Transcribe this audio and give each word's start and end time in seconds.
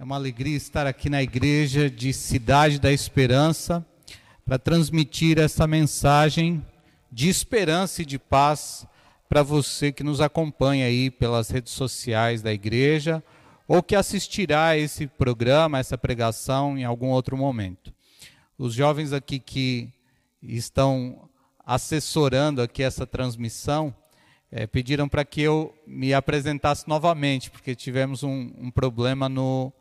É 0.00 0.04
uma 0.04 0.14
alegria 0.14 0.56
estar 0.56 0.86
aqui 0.86 1.10
na 1.10 1.20
igreja 1.20 1.90
de 1.90 2.12
Cidade 2.12 2.78
da 2.78 2.92
Esperança 2.92 3.84
para 4.44 4.56
transmitir 4.56 5.40
essa 5.40 5.66
mensagem 5.66 6.64
de 7.10 7.28
esperança 7.28 8.02
e 8.02 8.06
de 8.06 8.16
paz 8.16 8.86
para 9.28 9.42
você 9.42 9.90
que 9.90 10.04
nos 10.04 10.20
acompanha 10.20 10.86
aí 10.86 11.10
pelas 11.10 11.50
redes 11.50 11.72
sociais 11.72 12.42
da 12.42 12.52
igreja 12.52 13.24
ou 13.66 13.82
que 13.82 13.96
assistirá 13.96 14.68
a 14.68 14.78
esse 14.78 15.08
programa, 15.08 15.80
essa 15.80 15.98
pregação 15.98 16.78
em 16.78 16.84
algum 16.84 17.08
outro 17.08 17.36
momento. 17.36 17.92
Os 18.56 18.74
jovens 18.74 19.12
aqui 19.12 19.40
que 19.40 19.92
estão 20.40 21.28
assessorando 21.66 22.62
aqui 22.62 22.84
essa 22.84 23.04
transmissão 23.04 23.92
é, 24.48 24.64
pediram 24.64 25.08
para 25.08 25.24
que 25.24 25.42
eu 25.42 25.74
me 25.84 26.14
apresentasse 26.14 26.86
novamente, 26.86 27.50
porque 27.50 27.74
tivemos 27.74 28.22
um, 28.22 28.52
um 28.58 28.70
problema 28.70 29.28
no, 29.28 29.72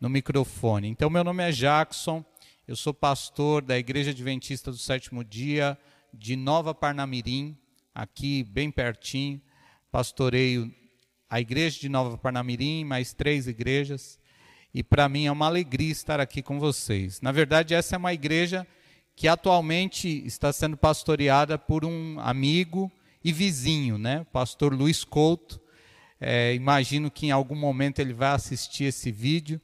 no 0.00 0.08
microfone. 0.08 0.88
Então, 0.88 1.10
meu 1.10 1.24
nome 1.24 1.42
é 1.42 1.50
Jackson, 1.50 2.24
eu 2.66 2.76
sou 2.76 2.94
pastor 2.94 3.62
da 3.62 3.78
Igreja 3.78 4.10
Adventista 4.10 4.70
do 4.70 4.76
Sétimo 4.76 5.24
Dia 5.24 5.78
de 6.12 6.36
Nova 6.36 6.74
Parnamirim, 6.74 7.56
aqui 7.94 8.44
bem 8.44 8.70
pertinho. 8.70 9.40
Pastoreio 9.90 10.72
a 11.30 11.40
igreja 11.40 11.78
de 11.80 11.88
Nova 11.88 12.16
Parnamirim, 12.16 12.84
mais 12.84 13.12
três 13.12 13.46
igrejas. 13.46 14.18
E 14.72 14.82
para 14.82 15.08
mim 15.08 15.26
é 15.26 15.32
uma 15.32 15.46
alegria 15.46 15.90
estar 15.90 16.20
aqui 16.20 16.42
com 16.42 16.58
vocês. 16.58 17.20
Na 17.20 17.32
verdade, 17.32 17.74
essa 17.74 17.96
é 17.96 17.98
uma 17.98 18.14
igreja 18.14 18.66
que 19.16 19.26
atualmente 19.26 20.08
está 20.24 20.52
sendo 20.52 20.76
pastoreada 20.76 21.58
por 21.58 21.84
um 21.84 22.18
amigo 22.20 22.90
e 23.22 23.32
vizinho, 23.32 23.98
né? 23.98 24.24
Pastor 24.32 24.72
Luiz 24.72 25.04
Couto. 25.04 25.60
É, 26.20 26.54
imagino 26.54 27.10
que 27.10 27.26
em 27.26 27.30
algum 27.30 27.56
momento 27.56 27.98
ele 27.98 28.12
vai 28.12 28.30
assistir 28.30 28.84
esse 28.84 29.10
vídeo. 29.10 29.60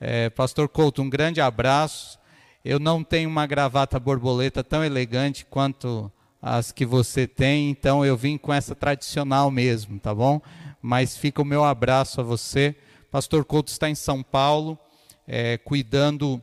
É, 0.00 0.30
Pastor 0.30 0.68
Couto, 0.68 1.02
um 1.02 1.10
grande 1.10 1.40
abraço. 1.40 2.18
Eu 2.64 2.78
não 2.78 3.02
tenho 3.02 3.28
uma 3.28 3.46
gravata 3.46 3.98
borboleta 3.98 4.62
tão 4.62 4.84
elegante 4.84 5.44
quanto 5.44 6.10
as 6.40 6.70
que 6.70 6.86
você 6.86 7.26
tem, 7.26 7.70
então 7.70 8.04
eu 8.04 8.16
vim 8.16 8.38
com 8.38 8.52
essa 8.52 8.74
tradicional 8.74 9.50
mesmo, 9.50 9.98
tá 9.98 10.14
bom? 10.14 10.40
Mas 10.80 11.16
fica 11.16 11.42
o 11.42 11.44
meu 11.44 11.64
abraço 11.64 12.20
a 12.20 12.24
você. 12.24 12.76
Pastor 13.10 13.44
Couto 13.44 13.72
está 13.72 13.90
em 13.90 13.94
São 13.94 14.22
Paulo, 14.22 14.78
é, 15.26 15.58
cuidando 15.58 16.40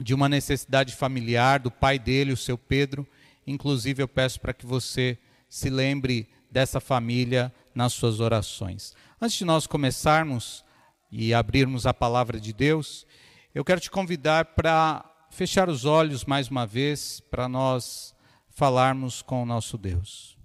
de 0.00 0.14
uma 0.14 0.28
necessidade 0.28 0.94
familiar 0.94 1.58
do 1.58 1.70
pai 1.70 1.98
dele, 1.98 2.32
o 2.32 2.36
seu 2.36 2.56
Pedro. 2.56 3.06
Inclusive, 3.46 4.02
eu 4.02 4.08
peço 4.08 4.40
para 4.40 4.52
que 4.52 4.66
você 4.66 5.18
se 5.48 5.70
lembre 5.70 6.28
dessa 6.50 6.80
família 6.80 7.52
nas 7.74 7.92
suas 7.92 8.20
orações. 8.20 8.94
Antes 9.20 9.38
de 9.38 9.44
nós 9.44 9.66
começarmos 9.66 10.64
e 11.10 11.32
abrirmos 11.32 11.86
a 11.86 11.94
palavra 11.94 12.40
de 12.40 12.52
Deus, 12.52 13.06
eu 13.54 13.64
quero 13.64 13.80
te 13.80 13.90
convidar 13.90 14.46
para 14.56 15.04
fechar 15.30 15.68
os 15.68 15.84
olhos 15.84 16.24
mais 16.24 16.48
uma 16.48 16.66
vez, 16.66 17.20
para 17.20 17.48
nós 17.48 18.14
falarmos 18.48 19.22
com 19.22 19.42
o 19.42 19.46
nosso 19.46 19.76
Deus. 19.76 20.36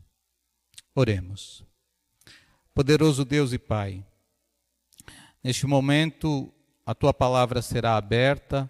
Oremos. 0.96 1.66
Poderoso 2.74 3.26
Deus 3.26 3.54
e 3.54 3.60
Pai, 3.60 4.06
neste 5.44 5.68
momento 5.68 6.54
a 6.86 6.96
tua 6.96 7.14
palavra 7.14 7.62
será 7.62 7.96
aberta 7.96 8.70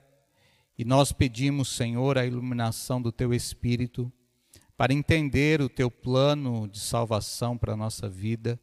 e 0.77 0.83
nós 0.83 1.11
pedimos, 1.11 1.69
Senhor, 1.69 2.17
a 2.17 2.25
iluminação 2.25 3.01
do 3.01 3.11
teu 3.11 3.33
Espírito 3.33 4.11
para 4.75 4.93
entender 4.93 5.61
o 5.61 5.69
teu 5.69 5.91
plano 5.91 6.67
de 6.67 6.79
salvação 6.79 7.55
para 7.55 7.73
a 7.73 7.77
nossa 7.77 8.09
vida 8.09 8.59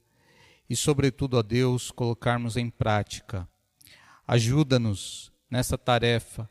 e, 0.69 0.77
sobretudo, 0.77 1.39
a 1.39 1.43
Deus, 1.43 1.91
colocarmos 1.91 2.57
em 2.57 2.69
prática. 2.69 3.49
Ajuda-nos 4.27 5.33
nessa 5.51 5.79
tarefa 5.79 6.49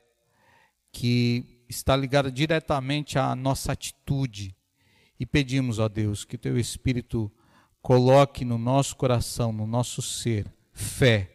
que 0.91 1.63
está 1.69 1.95
ligada 1.95 2.31
diretamente 2.31 3.19
à 3.19 3.35
nossa 3.35 3.73
atitude. 3.73 4.55
E 5.19 5.25
pedimos, 5.25 5.79
ó 5.79 5.87
Deus, 5.87 6.25
que 6.25 6.37
teu 6.37 6.57
Espírito 6.57 7.31
coloque 7.81 8.43
no 8.43 8.57
nosso 8.57 8.95
coração, 8.95 9.51
no 9.51 9.67
nosso 9.67 10.01
ser, 10.01 10.51
fé, 10.73 11.31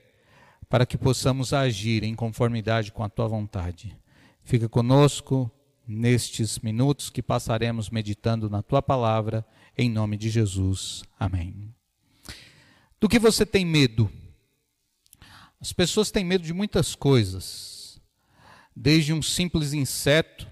para 0.68 0.86
que 0.86 0.98
possamos 0.98 1.52
agir 1.52 2.02
em 2.02 2.14
conformidade 2.14 2.92
com 2.92 3.04
a 3.04 3.08
tua 3.08 3.28
vontade. 3.28 3.96
Fica 4.42 4.68
conosco 4.68 5.50
nestes 5.86 6.58
minutos 6.58 7.10
que 7.10 7.22
passaremos 7.22 7.90
meditando 7.90 8.48
na 8.48 8.62
tua 8.62 8.82
palavra, 8.82 9.46
em 9.76 9.90
nome 9.90 10.16
de 10.16 10.30
Jesus. 10.30 11.02
Amém. 11.18 11.74
Do 13.02 13.08
que 13.08 13.18
você 13.18 13.44
tem 13.44 13.66
medo? 13.66 14.08
As 15.60 15.72
pessoas 15.72 16.12
têm 16.12 16.24
medo 16.24 16.44
de 16.44 16.52
muitas 16.52 16.94
coisas 16.94 18.00
desde 18.76 19.12
um 19.12 19.20
simples 19.20 19.72
inseto, 19.72 20.46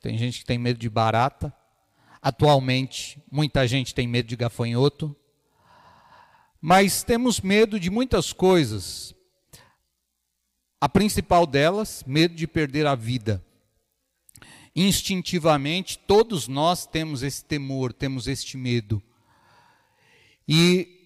tem 0.00 0.18
gente 0.18 0.40
que 0.40 0.44
tem 0.44 0.58
medo 0.58 0.80
de 0.80 0.90
barata, 0.90 1.54
atualmente 2.20 3.22
muita 3.30 3.68
gente 3.68 3.94
tem 3.94 4.08
medo 4.08 4.26
de 4.26 4.34
gafanhoto, 4.34 5.14
mas 6.60 7.04
temos 7.04 7.40
medo 7.40 7.78
de 7.78 7.88
muitas 7.88 8.32
coisas. 8.32 9.14
A 10.80 10.88
principal 10.88 11.46
delas, 11.46 12.02
medo 12.04 12.34
de 12.34 12.48
perder 12.48 12.84
a 12.84 12.96
vida. 12.96 13.40
Instintivamente, 14.74 15.96
todos 16.00 16.48
nós 16.48 16.84
temos 16.84 17.22
esse 17.22 17.44
temor, 17.44 17.92
temos 17.92 18.26
este 18.26 18.56
medo. 18.56 19.00
E 20.48 20.96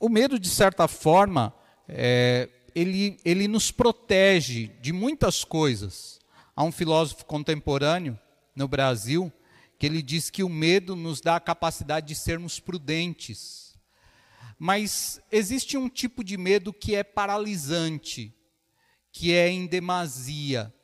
o 0.00 0.08
medo, 0.08 0.38
de 0.38 0.48
certa 0.48 0.86
forma, 0.86 1.54
é, 1.88 2.48
ele, 2.74 3.18
ele 3.24 3.48
nos 3.48 3.70
protege 3.70 4.68
de 4.80 4.92
muitas 4.92 5.42
coisas. 5.42 6.20
Há 6.54 6.62
um 6.62 6.72
filósofo 6.72 7.24
contemporâneo 7.24 8.18
no 8.54 8.68
Brasil 8.68 9.32
que 9.78 9.86
ele 9.86 10.02
diz 10.02 10.28
que 10.28 10.42
o 10.42 10.48
medo 10.48 10.96
nos 10.96 11.20
dá 11.20 11.36
a 11.36 11.40
capacidade 11.40 12.08
de 12.08 12.14
sermos 12.14 12.58
prudentes. 12.58 13.76
Mas 14.58 15.20
existe 15.30 15.76
um 15.76 15.88
tipo 15.88 16.24
de 16.24 16.36
medo 16.36 16.72
que 16.72 16.96
é 16.96 17.04
paralisante, 17.04 18.34
que 19.12 19.32
é 19.32 19.48
em 19.48 19.66
demasia 19.66 20.74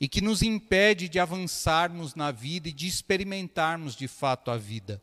e 0.00 0.08
que 0.08 0.20
nos 0.20 0.42
impede 0.42 1.08
de 1.08 1.20
avançarmos 1.20 2.16
na 2.16 2.32
vida 2.32 2.68
e 2.68 2.72
de 2.72 2.88
experimentarmos 2.88 3.94
de 3.94 4.08
fato 4.08 4.50
a 4.50 4.56
vida. 4.56 5.00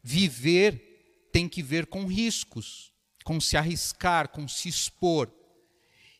Viver 0.00 0.87
tem 1.32 1.48
que 1.48 1.62
ver 1.62 1.86
com 1.86 2.06
riscos 2.06 2.92
com 3.28 3.38
se 3.38 3.58
arriscar, 3.58 4.30
com 4.30 4.48
se 4.48 4.70
expor. 4.70 5.30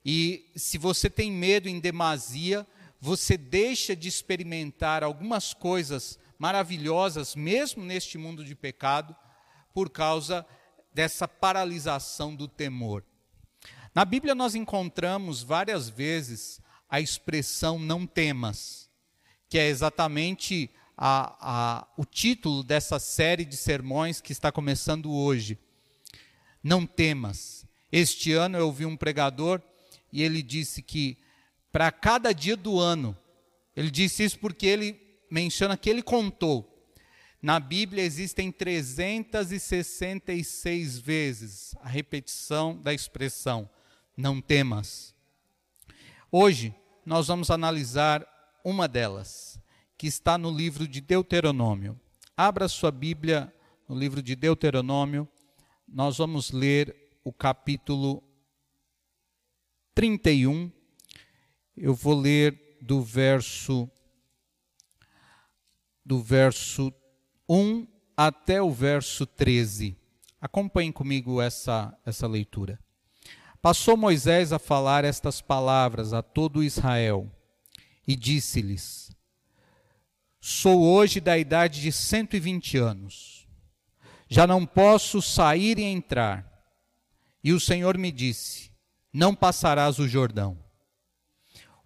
E 0.05 0.53
se 0.55 0.77
você 0.77 1.09
tem 1.09 1.33
medo 1.33 1.67
em 1.67 1.81
demasia, 1.81 2.67
você 3.01 3.35
deixa 3.35 3.97
de 3.97 4.09
experimentar 4.09 5.03
algumas 5.03 5.55
coisas 5.55 6.19
maravilhosas, 6.39 7.35
mesmo 7.35 7.83
neste 7.83 8.19
mundo 8.19 8.45
de 8.45 8.55
pecado, 8.55 9.17
por 9.73 9.89
causa 9.89 10.45
dessa 10.93 11.27
paralisação 11.27 12.37
do 12.37 12.47
temor. 12.47 13.03
Na 13.95 14.05
Bíblia 14.05 14.35
nós 14.35 14.55
encontramos 14.55 15.43
várias 15.43 15.89
vezes 15.89 16.61
a 16.91 17.01
expressão 17.01 17.79
não 17.79 18.07
temas, 18.07 18.91
que 19.49 19.59
é 19.59 19.69
exatamente 19.69 20.71
a, 21.01 21.37
a, 21.41 21.87
o 21.97 22.05
título 22.05 22.65
dessa 22.65 22.99
série 22.99 23.45
de 23.45 23.57
sermões 23.57 24.21
que 24.21 24.33
está 24.33 24.51
começando 24.51 25.13
hoje 25.13 25.57
não 26.61 26.85
temas. 26.85 27.65
Este 27.93 28.33
ano 28.33 28.59
eu 28.59 28.67
ouvi 28.67 28.85
um 28.85 28.97
pregador 28.97 29.63
e 30.13 30.25
ele 30.25 30.43
disse 30.43 30.83
que 30.83 31.17
para 31.71 31.93
cada 31.93 32.33
dia 32.33 32.57
do 32.57 32.81
ano, 32.81 33.17
ele 33.77 33.93
disse 33.93 34.25
isso 34.25 34.41
porque 34.41 34.67
ele 34.67 35.01
menciona 35.31 35.77
que 35.77 35.89
ele 35.89 36.03
contou. 36.03 36.69
Na 37.41 37.61
Bíblia 37.61 38.03
existem 38.03 38.51
366 38.51 40.99
vezes 40.99 41.77
a 41.81 41.89
repetição 41.89 42.77
da 42.77 42.93
expressão 42.93 43.71
não 44.17 44.41
temas. 44.41 45.15
Hoje 46.33 46.75
nós 47.07 47.29
vamos 47.29 47.53
analisar 47.53 48.27
uma 48.65 48.89
delas, 48.89 49.48
que 49.99 50.07
está 50.07 50.39
no 50.39 50.49
livro 50.49 50.87
de 50.87 51.01
Deuteronômio. 51.01 52.01
Abra 52.37 52.69
sua 52.69 52.93
Bíblia 52.93 53.53
no 53.89 53.99
livro 53.99 54.23
de 54.23 54.37
Deuteronômio, 54.37 55.29
nós 55.89 56.19
vamos 56.19 56.53
ler 56.53 57.19
o 57.25 57.33
capítulo 57.33 58.23
31. 59.95 60.71
Eu 61.77 61.95
vou 61.95 62.15
ler 62.15 62.79
do 62.81 63.03
verso 63.03 63.91
do 66.05 66.23
verso 66.23 66.93
1 67.49 67.87
até 68.17 68.63
o 68.63 68.71
verso 68.71 69.27
13. 69.27 69.97
Acompanhem 70.41 70.93
comigo 70.93 71.41
essa 71.41 71.99
essa 72.07 72.29
leitura. 72.29 72.79
Passou 73.61 73.97
Moisés 73.97 74.53
a 74.53 74.59
falar 74.61 75.05
estas 75.05 75.41
palavras 75.41 76.13
a 76.13 76.23
todo 76.23 76.63
Israel 76.63 77.29
e 78.07 78.15
disse-lhes: 78.15 79.11
Sou 80.51 80.83
hoje 80.83 81.21
da 81.21 81.37
idade 81.37 81.83
de 81.83 81.93
120 81.93 82.79
anos 82.79 83.47
já 84.29 84.47
não 84.47 84.65
posso 84.65 85.21
sair 85.21 85.79
e 85.79 85.83
entrar. 85.83 86.43
E 87.45 87.53
o 87.53 87.61
Senhor 87.61 87.99
me 87.99 88.11
disse: 88.11 88.71
não 89.13 89.35
passarás 89.35 89.99
o 89.99 90.09
Jordão. 90.09 90.59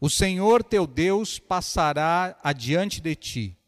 O 0.00 0.08
Senhor 0.08 0.62
teu 0.62 0.86
Deus 0.86 1.40
passará 1.40 2.38
adiante 2.40 3.00
de 3.00 3.16
ti. 3.16 3.58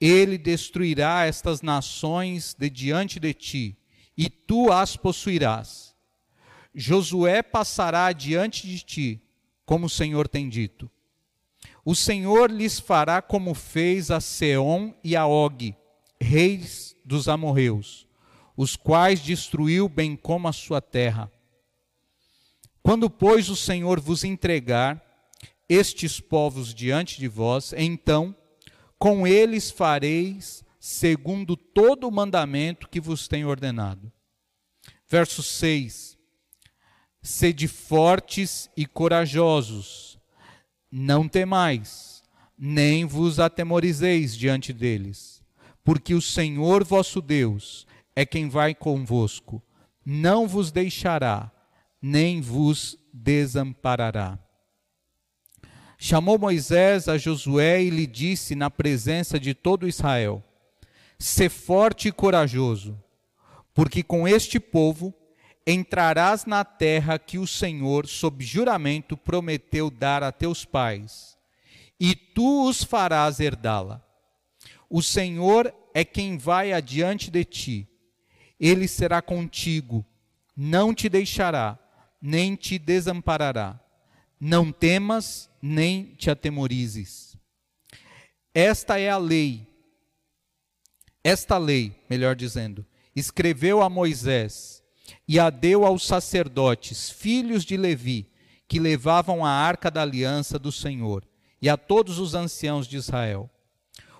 Ele 0.00 0.38
destruirá 0.38 1.26
estas 1.26 1.60
nações 1.60 2.54
de 2.58 2.70
diante 2.70 3.20
de 3.20 3.34
ti, 3.34 3.78
e 4.16 4.30
tu 4.30 4.72
as 4.72 4.96
possuirás. 4.96 5.94
Josué 6.74 7.42
passará 7.42 8.06
adiante 8.06 8.66
de 8.66 8.82
ti, 8.82 9.22
como 9.66 9.86
o 9.86 9.90
Senhor 9.90 10.26
tem 10.26 10.48
dito. 10.48 10.90
O 11.90 11.94
Senhor 11.96 12.52
lhes 12.52 12.78
fará 12.78 13.20
como 13.20 13.52
fez 13.52 14.12
a 14.12 14.20
Seom 14.20 14.94
e 15.02 15.16
a 15.16 15.26
Og, 15.26 15.74
reis 16.20 16.94
dos 17.04 17.26
amorreus, 17.26 18.06
os 18.56 18.76
quais 18.76 19.18
destruiu 19.18 19.88
bem 19.88 20.14
como 20.14 20.46
a 20.46 20.52
sua 20.52 20.80
terra. 20.80 21.28
Quando, 22.80 23.10
pois, 23.10 23.48
o 23.48 23.56
Senhor 23.56 23.98
vos 23.98 24.22
entregar 24.22 25.04
estes 25.68 26.20
povos 26.20 26.72
diante 26.72 27.18
de 27.18 27.26
vós, 27.26 27.74
então 27.76 28.36
com 28.96 29.26
eles 29.26 29.68
fareis 29.72 30.64
segundo 30.78 31.56
todo 31.56 32.06
o 32.06 32.12
mandamento 32.12 32.88
que 32.88 33.00
vos 33.00 33.26
tenho 33.26 33.48
ordenado. 33.48 34.12
Verso 35.08 35.42
6: 35.42 36.16
Sede 37.20 37.66
fortes 37.66 38.70
e 38.76 38.86
corajosos, 38.86 40.09
não 40.90 41.28
temais, 41.28 42.22
nem 42.58 43.04
vos 43.04 43.38
atemorizeis 43.38 44.36
diante 44.36 44.72
deles, 44.72 45.42
porque 45.84 46.14
o 46.14 46.20
Senhor 46.20 46.84
vosso 46.84 47.20
Deus 47.20 47.86
é 48.14 48.26
quem 48.26 48.48
vai 48.48 48.74
convosco, 48.74 49.62
não 50.04 50.48
vos 50.48 50.70
deixará, 50.70 51.50
nem 52.02 52.40
vos 52.40 52.98
desamparará. 53.12 54.38
Chamou 55.98 56.38
Moisés 56.38 57.08
a 57.08 57.18
Josué 57.18 57.82
e 57.82 57.90
lhe 57.90 58.06
disse 58.06 58.54
na 58.54 58.70
presença 58.70 59.38
de 59.38 59.52
todo 59.52 59.86
Israel: 59.86 60.42
Sê 61.18 61.50
forte 61.50 62.08
e 62.08 62.12
corajoso, 62.12 62.98
porque 63.74 64.02
com 64.02 64.26
este 64.26 64.58
povo 64.58 65.14
entrarás 65.66 66.44
na 66.44 66.64
terra 66.64 67.18
que 67.18 67.38
o 67.38 67.46
Senhor, 67.46 68.06
sob 68.06 68.44
juramento, 68.44 69.16
prometeu 69.16 69.90
dar 69.90 70.22
a 70.22 70.32
teus 70.32 70.64
pais, 70.64 71.36
e 71.98 72.14
tu 72.14 72.68
os 72.68 72.82
farás 72.82 73.40
herdá-la. 73.40 74.04
O 74.88 75.02
Senhor 75.02 75.74
é 75.94 76.04
quem 76.04 76.38
vai 76.38 76.72
adiante 76.72 77.30
de 77.30 77.44
ti, 77.44 77.88
ele 78.58 78.86
será 78.88 79.22
contigo, 79.22 80.04
não 80.56 80.94
te 80.94 81.08
deixará, 81.08 81.78
nem 82.20 82.54
te 82.54 82.78
desamparará. 82.78 83.80
Não 84.38 84.72
temas, 84.72 85.50
nem 85.60 86.14
te 86.14 86.30
atemorizes. 86.30 87.36
Esta 88.54 88.98
é 88.98 89.10
a 89.10 89.18
lei. 89.18 89.66
Esta 91.22 91.58
lei, 91.58 91.94
melhor 92.08 92.34
dizendo, 92.34 92.84
escreveu 93.14 93.82
a 93.82 93.90
Moisés 93.90 94.79
e 95.30 95.38
a 95.38 95.48
deu 95.48 95.86
aos 95.86 96.04
sacerdotes, 96.04 97.08
filhos 97.08 97.64
de 97.64 97.76
Levi, 97.76 98.28
que 98.66 98.80
levavam 98.80 99.44
a 99.44 99.48
arca 99.48 99.88
da 99.88 100.02
aliança 100.02 100.58
do 100.58 100.72
Senhor, 100.72 101.24
e 101.62 101.68
a 101.68 101.76
todos 101.76 102.18
os 102.18 102.34
anciãos 102.34 102.84
de 102.84 102.96
Israel. 102.96 103.48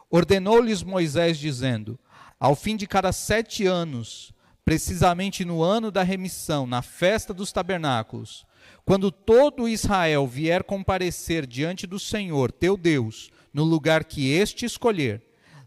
Ordenou-lhes 0.08 0.84
Moisés, 0.84 1.36
dizendo: 1.36 1.98
Ao 2.38 2.54
fim 2.54 2.76
de 2.76 2.86
cada 2.86 3.10
sete 3.10 3.66
anos, 3.66 4.32
precisamente 4.64 5.44
no 5.44 5.64
ano 5.64 5.90
da 5.90 6.04
remissão, 6.04 6.64
na 6.64 6.80
festa 6.80 7.34
dos 7.34 7.50
tabernáculos, 7.50 8.46
quando 8.84 9.10
todo 9.10 9.68
Israel 9.68 10.28
vier 10.28 10.62
comparecer 10.62 11.44
diante 11.44 11.88
do 11.88 11.98
Senhor, 11.98 12.52
teu 12.52 12.76
Deus, 12.76 13.32
no 13.52 13.64
lugar 13.64 14.04
que 14.04 14.30
este 14.30 14.64
escolher, 14.64 15.20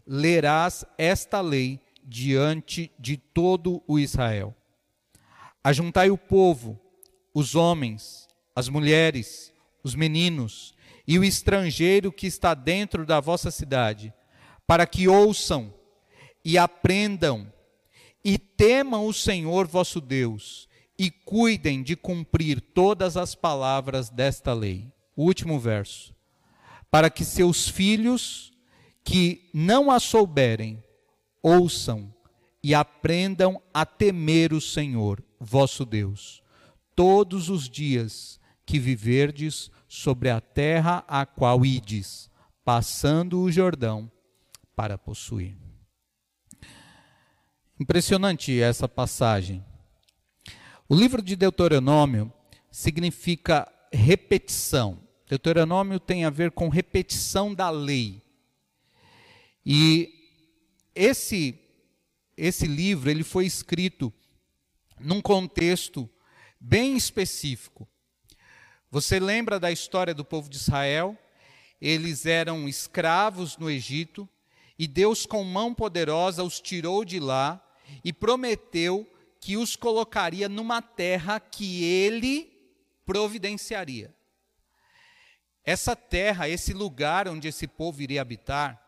lerás 0.06 0.86
esta 0.96 1.42
lei 1.42 1.78
diante 2.02 2.90
de 2.98 3.18
todo 3.18 3.82
o 3.86 3.98
Israel. 3.98 4.56
Ajuntai 5.64 6.10
o 6.10 6.18
povo, 6.18 6.78
os 7.32 7.54
homens, 7.54 8.28
as 8.54 8.68
mulheres, 8.68 9.50
os 9.82 9.94
meninos 9.94 10.74
e 11.08 11.18
o 11.18 11.24
estrangeiro 11.24 12.12
que 12.12 12.26
está 12.26 12.52
dentro 12.52 13.06
da 13.06 13.18
vossa 13.18 13.50
cidade, 13.50 14.12
para 14.66 14.86
que 14.86 15.08
ouçam 15.08 15.72
e 16.44 16.58
aprendam 16.58 17.50
e 18.22 18.36
temam 18.38 19.06
o 19.06 19.12
Senhor 19.14 19.66
vosso 19.66 20.02
Deus 20.02 20.68
e 20.98 21.10
cuidem 21.10 21.82
de 21.82 21.96
cumprir 21.96 22.60
todas 22.60 23.16
as 23.16 23.34
palavras 23.34 24.10
desta 24.10 24.52
lei. 24.52 24.92
O 25.16 25.24
último 25.24 25.58
verso. 25.58 26.14
Para 26.90 27.08
que 27.08 27.24
seus 27.24 27.66
filhos 27.68 28.52
que 29.02 29.48
não 29.54 29.90
a 29.90 29.98
souberem 29.98 30.84
ouçam 31.42 32.14
e 32.62 32.74
aprendam 32.74 33.62
a 33.72 33.86
temer 33.86 34.52
o 34.52 34.60
Senhor 34.60 35.23
vosso 35.44 35.84
Deus, 35.84 36.42
todos 36.96 37.48
os 37.48 37.68
dias 37.68 38.40
que 38.66 38.78
viverdes 38.78 39.70
sobre 39.86 40.30
a 40.30 40.40
terra 40.40 41.04
a 41.06 41.26
qual 41.26 41.64
ides, 41.64 42.30
passando 42.64 43.40
o 43.40 43.52
Jordão 43.52 44.10
para 44.74 44.96
possuir. 44.96 45.56
Impressionante 47.78 48.58
essa 48.60 48.88
passagem. 48.88 49.64
O 50.88 50.94
livro 50.94 51.20
de 51.20 51.36
Deuteronômio 51.36 52.32
significa 52.70 53.70
repetição. 53.92 54.98
Deuteronômio 55.28 56.00
tem 56.00 56.24
a 56.24 56.30
ver 56.30 56.50
com 56.50 56.68
repetição 56.68 57.54
da 57.54 57.70
lei. 57.70 58.22
E 59.64 60.12
esse 60.94 61.60
esse 62.36 62.66
livro 62.66 63.08
ele 63.08 63.22
foi 63.22 63.46
escrito 63.46 64.12
num 64.98 65.20
contexto 65.20 66.08
bem 66.60 66.96
específico. 66.96 67.88
Você 68.90 69.18
lembra 69.18 69.58
da 69.58 69.70
história 69.70 70.14
do 70.14 70.24
povo 70.24 70.48
de 70.48 70.56
Israel? 70.56 71.18
Eles 71.80 72.26
eram 72.26 72.68
escravos 72.68 73.56
no 73.56 73.70
Egito 73.70 74.28
e 74.78 74.86
Deus, 74.86 75.26
com 75.26 75.44
mão 75.44 75.74
poderosa, 75.74 76.42
os 76.42 76.60
tirou 76.60 77.04
de 77.04 77.20
lá 77.20 77.62
e 78.04 78.12
prometeu 78.12 79.08
que 79.40 79.56
os 79.56 79.76
colocaria 79.76 80.48
numa 80.48 80.80
terra 80.80 81.38
que 81.38 81.84
ele 81.84 82.50
providenciaria. 83.04 84.14
Essa 85.64 85.94
terra, 85.94 86.48
esse 86.48 86.72
lugar 86.72 87.28
onde 87.28 87.48
esse 87.48 87.66
povo 87.66 88.02
iria 88.02 88.22
habitar, 88.22 88.80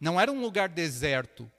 não 0.00 0.20
era 0.20 0.30
um 0.30 0.40
lugar 0.40 0.68
deserto, 0.68 1.50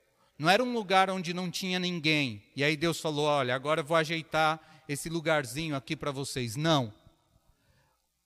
não 0.44 0.50
era 0.50 0.62
um 0.62 0.74
lugar 0.74 1.10
onde 1.10 1.34
não 1.34 1.50
tinha 1.50 1.80
ninguém. 1.80 2.44
E 2.54 2.66
aí 2.66 2.76
Deus 2.76 3.00
falou: 3.00 3.24
Olha, 3.24 3.56
agora 3.56 3.80
eu 3.80 3.86
vou 3.86 3.96
ajeitar 3.96 4.60
esse 4.90 5.08
lugarzinho 5.08 5.74
aqui 5.74 5.96
para 5.96 6.12
vocês. 6.12 6.58
Não. 6.58 6.94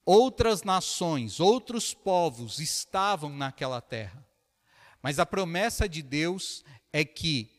Outras 0.03 0.63
nações, 0.63 1.39
outros 1.39 1.93
povos 1.93 2.57
estavam 2.57 3.29
naquela 3.29 3.79
terra. 3.81 4.25
Mas 4.99 5.19
a 5.19 5.27
promessa 5.27 5.87
de 5.87 6.01
Deus 6.01 6.65
é 6.91 7.05
que, 7.05 7.51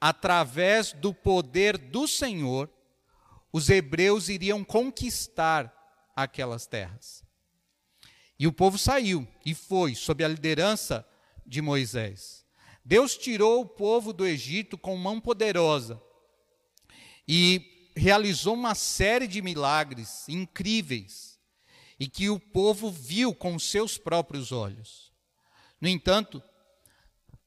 através 0.00 0.92
do 0.92 1.14
poder 1.14 1.78
do 1.78 2.08
Senhor, 2.08 2.68
os 3.52 3.70
hebreus 3.70 4.28
iriam 4.28 4.64
conquistar 4.64 5.72
aquelas 6.16 6.66
terras. 6.66 7.22
E 8.40 8.48
o 8.48 8.52
povo 8.52 8.76
saiu 8.76 9.24
e 9.46 9.54
foi 9.54 9.94
sob 9.94 10.24
a 10.24 10.28
liderança 10.28 11.06
de 11.46 11.62
Moisés. 11.62 12.43
Deus 12.84 13.16
tirou 13.16 13.62
o 13.62 13.66
povo 13.66 14.12
do 14.12 14.26
Egito 14.26 14.76
com 14.76 14.96
mão 14.96 15.18
poderosa 15.18 16.00
e 17.26 17.90
realizou 17.96 18.54
uma 18.54 18.74
série 18.74 19.26
de 19.26 19.40
milagres 19.40 20.28
incríveis 20.28 21.38
e 21.98 22.06
que 22.06 22.28
o 22.28 22.38
povo 22.38 22.90
viu 22.90 23.34
com 23.34 23.58
seus 23.58 23.96
próprios 23.96 24.52
olhos. 24.52 25.12
No 25.80 25.88
entanto, 25.88 26.42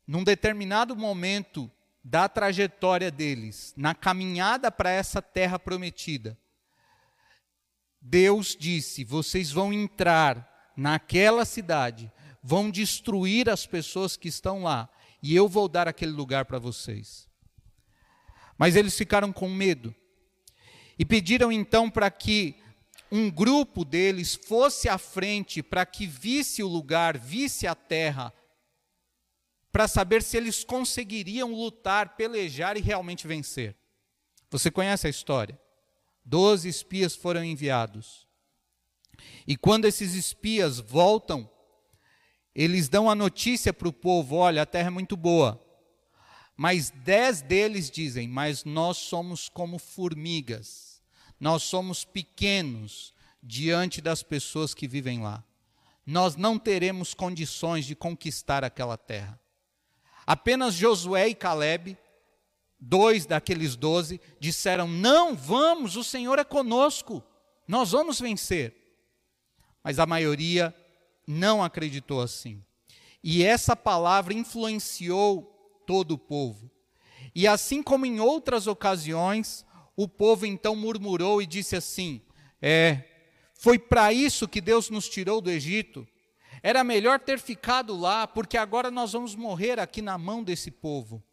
num 0.07 0.23
determinado 0.23 0.95
momento 0.95 1.69
da 2.03 2.29
trajetória 2.29 3.11
deles, 3.11 3.73
na 3.75 3.93
caminhada 3.93 4.71
para 4.71 4.89
essa 4.89 5.21
terra 5.21 5.59
prometida, 5.59 6.37
Deus 8.01 8.55
disse: 8.57 9.03
vocês 9.03 9.51
vão 9.51 9.73
entrar 9.73 10.71
naquela 10.77 11.43
cidade, 11.43 12.11
vão 12.41 12.71
destruir 12.71 13.49
as 13.49 13.65
pessoas 13.65 14.15
que 14.15 14.29
estão 14.29 14.63
lá, 14.63 14.89
e 15.21 15.35
eu 15.35 15.47
vou 15.47 15.67
dar 15.67 15.87
aquele 15.87 16.11
lugar 16.11 16.45
para 16.45 16.59
vocês. 16.59 17.27
Mas 18.57 18.75
eles 18.75 18.97
ficaram 18.97 19.31
com 19.31 19.49
medo 19.49 19.93
e 20.97 21.05
pediram 21.05 21.51
então 21.51 21.89
para 21.89 22.09
que 22.09 22.55
um 23.11 23.29
grupo 23.29 23.85
deles 23.85 24.35
fosse 24.35 24.89
à 24.89 24.97
frente 24.97 25.63
para 25.63 25.85
que 25.85 26.05
visse 26.05 26.61
o 26.61 26.67
lugar, 26.67 27.17
visse 27.17 27.65
a 27.67 27.75
terra, 27.75 28.33
para 29.71 29.87
saber 29.87 30.23
se 30.23 30.35
eles 30.35 30.63
conseguiriam 30.63 31.53
lutar, 31.53 32.15
pelejar 32.15 32.77
e 32.77 32.81
realmente 32.81 33.27
vencer. 33.27 33.75
Você 34.49 34.71
conhece 34.71 35.07
a 35.07 35.09
história? 35.09 35.59
Doze 36.25 36.67
espias 36.67 37.15
foram 37.15 37.43
enviados. 37.43 38.27
E 39.45 39.55
quando 39.55 39.85
esses 39.85 40.13
espias 40.13 40.79
voltam, 40.79 41.49
eles 42.57 42.89
dão 42.89 43.07
a 43.07 43.13
notícia 43.13 43.71
para 43.71 43.87
o 43.87 43.93
povo: 43.93 44.37
olha, 44.37 44.63
a 44.63 44.65
terra 44.65 44.87
é 44.87 44.89
muito 44.89 45.15
boa. 45.15 45.63
Mas 46.55 46.89
dez 46.89 47.39
deles 47.39 47.91
dizem: 47.91 48.27
Mas 48.27 48.65
nós 48.65 48.97
somos 48.97 49.47
como 49.47 49.77
formigas, 49.77 50.99
nós 51.39 51.61
somos 51.61 52.03
pequenos 52.03 53.13
diante 53.43 54.01
das 54.01 54.23
pessoas 54.23 54.73
que 54.73 54.87
vivem 54.87 55.21
lá. 55.21 55.43
Nós 56.03 56.35
não 56.35 56.57
teremos 56.57 57.13
condições 57.13 57.85
de 57.85 57.95
conquistar 57.95 58.63
aquela 58.63 58.97
terra. 58.97 59.39
Apenas 60.25 60.73
Josué 60.73 61.27
e 61.27 61.35
Caleb, 61.35 61.95
dois 62.79 63.27
daqueles 63.27 63.75
doze, 63.75 64.19
disseram: 64.39 64.87
Não, 64.87 65.35
vamos, 65.35 65.95
o 65.95 66.03
Senhor 66.03 66.39
é 66.39 66.43
conosco, 66.43 67.23
nós 67.67 67.91
vamos 67.91 68.19
vencer. 68.19 68.73
Mas 69.83 69.99
a 69.99 70.07
maioria 70.07 70.75
não 71.27 71.61
acreditou 71.61 72.21
assim. 72.21 72.63
E 73.21 73.43
essa 73.43 73.75
palavra 73.75 74.33
influenciou 74.33 75.43
todo 75.85 76.13
o 76.13 76.17
povo. 76.17 76.71
E 77.35 77.45
assim 77.47 77.83
como 77.83 78.05
em 78.05 78.19
outras 78.19 78.65
ocasiões, 78.65 79.65
o 79.95 80.07
povo 80.07 80.45
então 80.45 80.75
murmurou 80.75 81.41
e 81.41 81.45
disse 81.45 81.75
assim: 81.75 82.21
É, 82.61 83.03
foi 83.53 83.77
para 83.77 84.13
isso 84.13 84.47
que 84.47 84.61
Deus 84.61 84.89
nos 84.89 85.09
tirou 85.09 85.41
do 85.41 85.51
Egito. 85.51 86.07
Era 86.63 86.83
melhor 86.83 87.19
ter 87.19 87.39
ficado 87.39 87.95
lá, 87.95 88.25
porque 88.27 88.57
agora 88.57 88.89
nós 88.89 89.11
vamos 89.11 89.35
morrer 89.35 89.79
aqui 89.79 90.01
na 90.01 90.17
mão 90.17 90.43
desse 90.43 90.71
povo. 90.71 91.23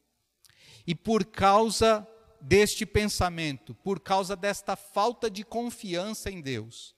E 0.86 0.94
por 0.94 1.24
causa 1.24 2.06
deste 2.40 2.84
pensamento, 2.84 3.74
por 3.74 4.00
causa 4.00 4.36
desta 4.36 4.76
falta 4.76 5.30
de 5.30 5.42
confiança 5.42 6.30
em 6.30 6.42
Deus, 6.42 6.94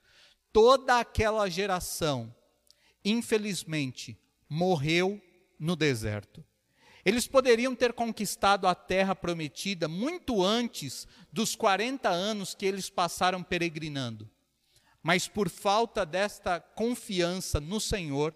toda 0.53 0.99
aquela 0.99 1.49
geração, 1.49 2.35
infelizmente, 3.07 4.19
morreu 4.49 5.23
no 5.59 5.77
deserto. 5.77 6.45
Eles 7.05 7.29
poderiam 7.29 7.73
ter 7.73 7.93
conquistado 7.93 8.67
a 8.67 8.75
terra 8.75 9.15
prometida 9.15 9.87
muito 9.87 10.43
antes 10.43 11.07
dos 11.33 11.55
40 11.55 12.09
anos 12.09 12.53
que 12.53 12.67
eles 12.67 12.91
passaram 12.91 13.45
peregrinando. 13.45 14.29
Mas 15.01 15.29
por 15.29 15.49
falta 15.49 16.05
desta 16.05 16.59
confiança 16.59 17.61
no 17.61 17.81
Senhor, 17.81 18.35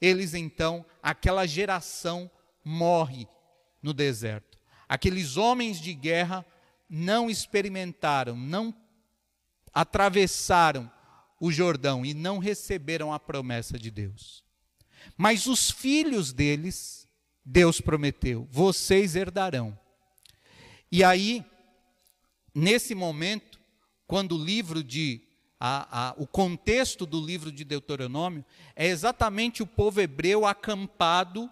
eles 0.00 0.34
então, 0.34 0.86
aquela 1.02 1.44
geração 1.46 2.30
morre 2.64 3.26
no 3.82 3.92
deserto. 3.92 4.56
Aqueles 4.88 5.36
homens 5.36 5.80
de 5.80 5.92
guerra 5.92 6.46
não 6.88 7.28
experimentaram, 7.28 8.36
não 8.36 8.72
atravessaram 9.74 10.90
o 11.40 11.50
Jordão 11.50 12.04
e 12.04 12.12
não 12.12 12.38
receberam 12.38 13.12
a 13.12 13.18
promessa 13.18 13.78
de 13.78 13.90
Deus. 13.90 14.44
Mas 15.16 15.46
os 15.46 15.70
filhos 15.70 16.32
deles, 16.32 17.08
Deus 17.44 17.80
prometeu: 17.80 18.46
vocês 18.50 19.16
herdarão. 19.16 19.76
E 20.92 21.02
aí, 21.02 21.44
nesse 22.54 22.94
momento, 22.94 23.58
quando 24.06 24.36
o 24.36 24.44
livro 24.44 24.84
de 24.84 25.22
a, 25.58 26.08
a, 26.08 26.14
o 26.16 26.26
contexto 26.26 27.04
do 27.04 27.20
livro 27.20 27.52
de 27.52 27.64
Deuteronômio 27.64 28.44
é 28.74 28.86
exatamente 28.86 29.62
o 29.62 29.66
povo 29.66 30.00
hebreu 30.00 30.46
acampado 30.46 31.50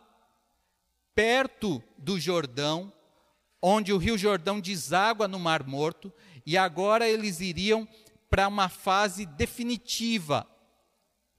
perto 1.14 1.83
do 1.99 2.18
Jordão, 2.18 2.92
onde 3.61 3.92
o 3.92 3.99
rio 3.99 4.16
Jordão 4.16 4.61
deságua 4.61 5.28
no 5.28 5.38
Mar 5.38 5.66
Morto, 5.66 6.12
e 6.47 6.57
agora 6.57 7.09
eles 7.09 7.40
iriam 7.40 7.87
para 8.30 8.49
uma 8.49 8.68
fase 8.68 9.26
definitiva 9.26 10.47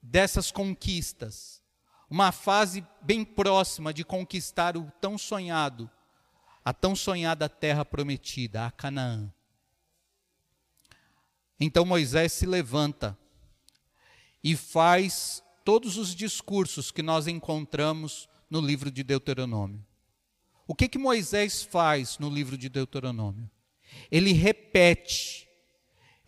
dessas 0.02 0.52
conquistas, 0.52 1.62
uma 2.10 2.32
fase 2.32 2.86
bem 3.02 3.24
próxima 3.24 3.94
de 3.94 4.04
conquistar 4.04 4.76
o 4.76 4.92
tão 5.00 5.18
sonhado, 5.18 5.90
a 6.64 6.74
tão 6.74 6.96
sonhada 6.96 7.48
terra 7.48 7.86
prometida, 7.86 8.66
a 8.66 8.72
Canaã. 8.72 9.32
Então 11.60 11.86
Moisés 11.86 12.32
se 12.34 12.46
levanta 12.46 13.18
e 14.44 14.56
faz 14.56 15.44
todos 15.66 15.98
os 15.98 16.16
discursos 16.16 16.92
que 16.92 17.04
nós 17.04 17.28
encontramos 17.28 18.30
no 18.50 18.62
livro 18.62 18.90
de 18.90 19.04
Deuteronômio. 19.04 19.86
O 20.66 20.76
que 20.76 20.88
que 20.88 20.98
Moisés 20.98 21.64
faz 21.64 22.18
no 22.18 22.30
livro 22.30 22.58
de 22.58 22.70
Deuteronômio? 22.70 23.50
Ele 24.10 24.32
repete, 24.34 25.49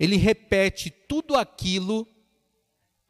ele 0.01 0.17
repete 0.17 0.89
tudo 0.89 1.35
aquilo 1.35 2.07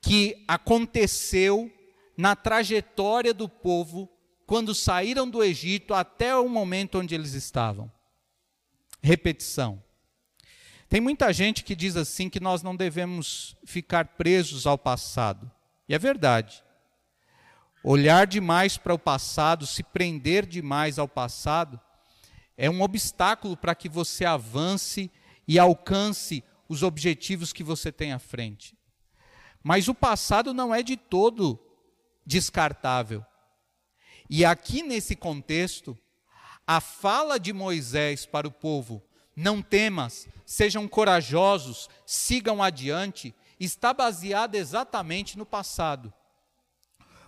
que 0.02 0.44
aconteceu 0.46 1.72
na 2.18 2.36
trajetória 2.36 3.34
do 3.34 3.48
povo 3.48 4.12
quando 4.46 4.76
saíram 4.76 5.30
do 5.30 5.42
Egito 5.42 5.94
até 5.94 6.36
o 6.36 6.50
momento 6.50 7.00
onde 7.00 7.16
eles 7.16 7.32
estavam. 7.32 7.90
Repetição. 9.02 9.82
Tem 10.90 11.00
muita 11.00 11.32
gente 11.32 11.64
que 11.64 11.78
diz 11.78 11.96
assim 11.96 12.30
que 12.30 12.42
nós 12.42 12.62
não 12.62 12.76
devemos 12.76 13.56
ficar 13.64 14.04
presos 14.04 14.68
ao 14.68 14.78
passado. 14.78 15.50
E 15.88 15.96
é 15.96 15.98
verdade. 15.98 16.62
Olhar 17.86 18.28
demais 18.28 18.78
para 18.78 18.94
o 18.94 19.00
passado, 19.00 19.66
se 19.66 19.82
prender 19.82 20.46
demais 20.46 21.00
ao 21.00 21.08
passado, 21.08 21.80
é 22.58 22.70
um 22.70 22.82
obstáculo 22.82 23.56
para 23.56 23.74
que 23.74 23.88
você 23.88 24.26
avance 24.26 25.10
e 25.48 25.58
alcance 25.58 26.44
os 26.72 26.84
objetivos 26.84 27.51
que 27.51 27.66
você 27.66 27.92
tem 27.92 28.13
à 28.13 28.18
frente. 28.18 28.78
Mas 29.62 29.90
o 29.90 29.94
passado 29.94 30.54
não 30.54 30.74
é 30.74 30.82
de 30.82 30.96
todo 30.96 31.60
descartável. 32.25 33.25
E 34.30 34.46
aqui 34.46 34.82
nesse 34.82 35.13
contexto, 35.13 36.00
a 36.66 36.80
fala 36.80 37.38
de 37.38 37.51
Moisés 37.51 38.25
para 38.25 38.48
o 38.48 38.51
povo 38.51 39.04
não 39.36 39.62
temas, 39.62 40.30
sejam 40.46 40.88
corajosos, 40.88 41.90
sigam 42.06 42.63
adiante, 42.63 43.36
está 43.60 43.94
baseada 43.94 44.58
exatamente 44.58 45.38
no 45.38 45.46
passado. 45.46 46.13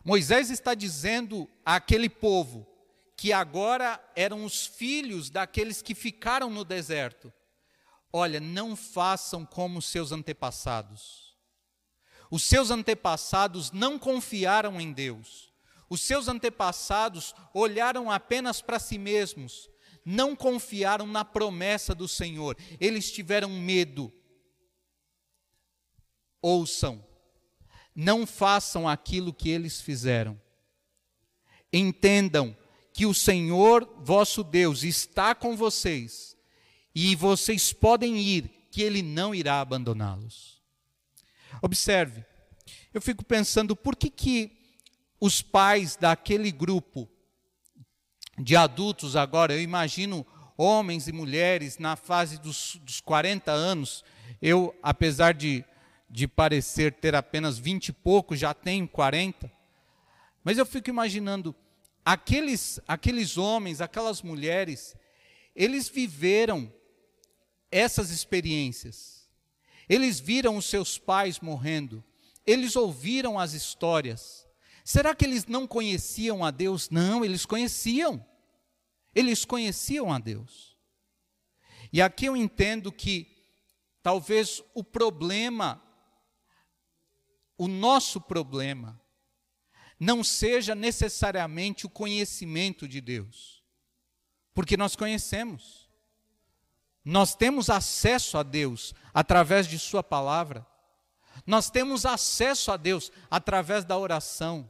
Moisés 0.05 0.49
está 0.49 0.73
dizendo 0.73 1.49
àquele 1.65 2.07
povo 2.07 2.65
que 3.17 3.33
agora 3.33 4.01
eram 4.15 4.45
os 4.45 4.65
filhos 4.65 5.29
daqueles 5.29 5.81
que 5.81 5.93
ficaram 5.93 6.49
no 6.49 6.63
deserto. 6.63 7.33
Olha, 8.13 8.39
não 8.39 8.75
façam 8.75 9.43
como 9.43 9.81
seus 9.81 10.11
antepassados. 10.11 11.35
Os 12.31 12.43
seus 12.43 12.71
antepassados 12.71 13.71
não 13.71 13.99
confiaram 13.99 14.79
em 14.79 14.93
Deus. 14.93 15.51
Os 15.89 16.01
seus 16.01 16.27
antepassados 16.27 17.35
olharam 17.53 18.09
apenas 18.09 18.61
para 18.61 18.79
si 18.79 18.97
mesmos 18.97 19.73
não 20.05 20.35
confiaram 20.35 21.07
na 21.07 21.23
promessa 21.23 21.95
do 21.95 22.07
Senhor, 22.07 22.57
eles 22.79 23.11
tiveram 23.11 23.49
medo. 23.49 24.11
Ouçam, 26.41 27.03
não 27.95 28.27
façam 28.27 28.87
aquilo 28.87 29.33
que 29.33 29.49
eles 29.49 29.79
fizeram. 29.79 30.39
Entendam 31.71 32.55
que 32.91 33.05
o 33.05 33.13
Senhor 33.13 33.91
vosso 33.99 34.43
Deus 34.43 34.83
está 34.83 35.33
com 35.33 35.55
vocês 35.55 36.32
e 36.95 37.15
vocês 37.15 37.73
podem 37.73 38.17
ir, 38.17 38.67
que 38.71 38.81
Ele 38.81 39.01
não 39.01 39.33
irá 39.33 39.61
abandoná-los. 39.61 40.61
Observe, 41.61 42.23
eu 42.93 43.01
fico 43.01 43.23
pensando 43.23 43.75
por 43.75 43.95
que, 43.95 44.09
que 44.09 44.51
os 45.19 45.41
pais 45.41 45.95
daquele 45.95 46.51
grupo 46.51 47.09
de 48.37 48.55
adultos 48.55 49.15
agora, 49.15 49.53
eu 49.53 49.61
imagino 49.61 50.25
homens 50.57 51.07
e 51.07 51.11
mulheres 51.11 51.77
na 51.77 51.95
fase 51.95 52.39
dos, 52.39 52.79
dos 52.83 53.01
40 53.01 53.51
anos. 53.51 54.03
Eu, 54.41 54.75
apesar 54.81 55.33
de, 55.33 55.63
de 56.09 56.27
parecer 56.27 56.93
ter 56.93 57.15
apenas 57.15 57.57
20 57.57 57.89
e 57.89 57.93
pouco, 57.93 58.35
já 58.35 58.53
tenho 58.53 58.87
40. 58.87 59.51
Mas 60.43 60.57
eu 60.57 60.65
fico 60.65 60.89
imaginando, 60.89 61.55
aqueles, 62.03 62.79
aqueles 62.87 63.37
homens, 63.37 63.81
aquelas 63.81 64.21
mulheres, 64.21 64.95
eles 65.55 65.87
viveram 65.87 66.71
essas 67.73 68.11
experiências. 68.11 69.27
Eles 69.89 70.19
viram 70.19 70.55
os 70.57 70.65
seus 70.65 70.97
pais 70.97 71.39
morrendo. 71.39 72.03
Eles 72.45 72.75
ouviram 72.75 73.39
as 73.39 73.53
histórias. 73.53 74.47
Será 74.85 75.15
que 75.15 75.25
eles 75.25 75.45
não 75.45 75.65
conheciam 75.65 76.43
a 76.43 76.51
Deus? 76.51 76.89
Não, 76.89 77.23
eles 77.23 77.45
conheciam. 77.45 78.25
Eles 79.15 79.45
conheciam 79.45 80.11
a 80.11 80.19
Deus. 80.19 80.77
E 81.91 82.01
aqui 82.01 82.25
eu 82.25 82.35
entendo 82.35 82.91
que 82.91 83.27
talvez 84.01 84.61
o 84.73 84.83
problema, 84.83 85.81
o 87.57 87.67
nosso 87.67 88.19
problema, 88.19 88.99
não 89.99 90.23
seja 90.23 90.75
necessariamente 90.75 91.85
o 91.85 91.89
conhecimento 91.89 92.87
de 92.87 92.99
Deus, 92.99 93.63
porque 94.53 94.75
nós 94.75 94.95
conhecemos. 94.95 95.82
Nós 97.03 97.35
temos 97.35 97.69
acesso 97.69 98.37
a 98.37 98.43
Deus 98.43 98.93
através 99.13 99.67
de 99.67 99.77
Sua 99.77 100.03
palavra. 100.03 100.65
Nós 101.45 101.69
temos 101.69 102.05
acesso 102.05 102.71
a 102.71 102.77
Deus 102.77 103.11
através 103.29 103.83
da 103.83 103.97
oração. 103.97 104.69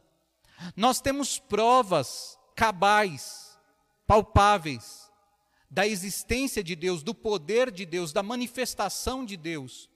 Nós 0.76 1.00
temos 1.00 1.38
provas 1.38 2.38
cabais, 2.54 3.58
palpáveis, 4.06 5.10
da 5.70 5.86
existência 5.86 6.62
de 6.62 6.76
Deus, 6.76 7.02
do 7.02 7.14
poder 7.14 7.70
de 7.70 7.84
Deus, 7.84 8.12
da 8.12 8.22
manifestação 8.22 9.24
de 9.24 9.36
Deus. 9.36 9.90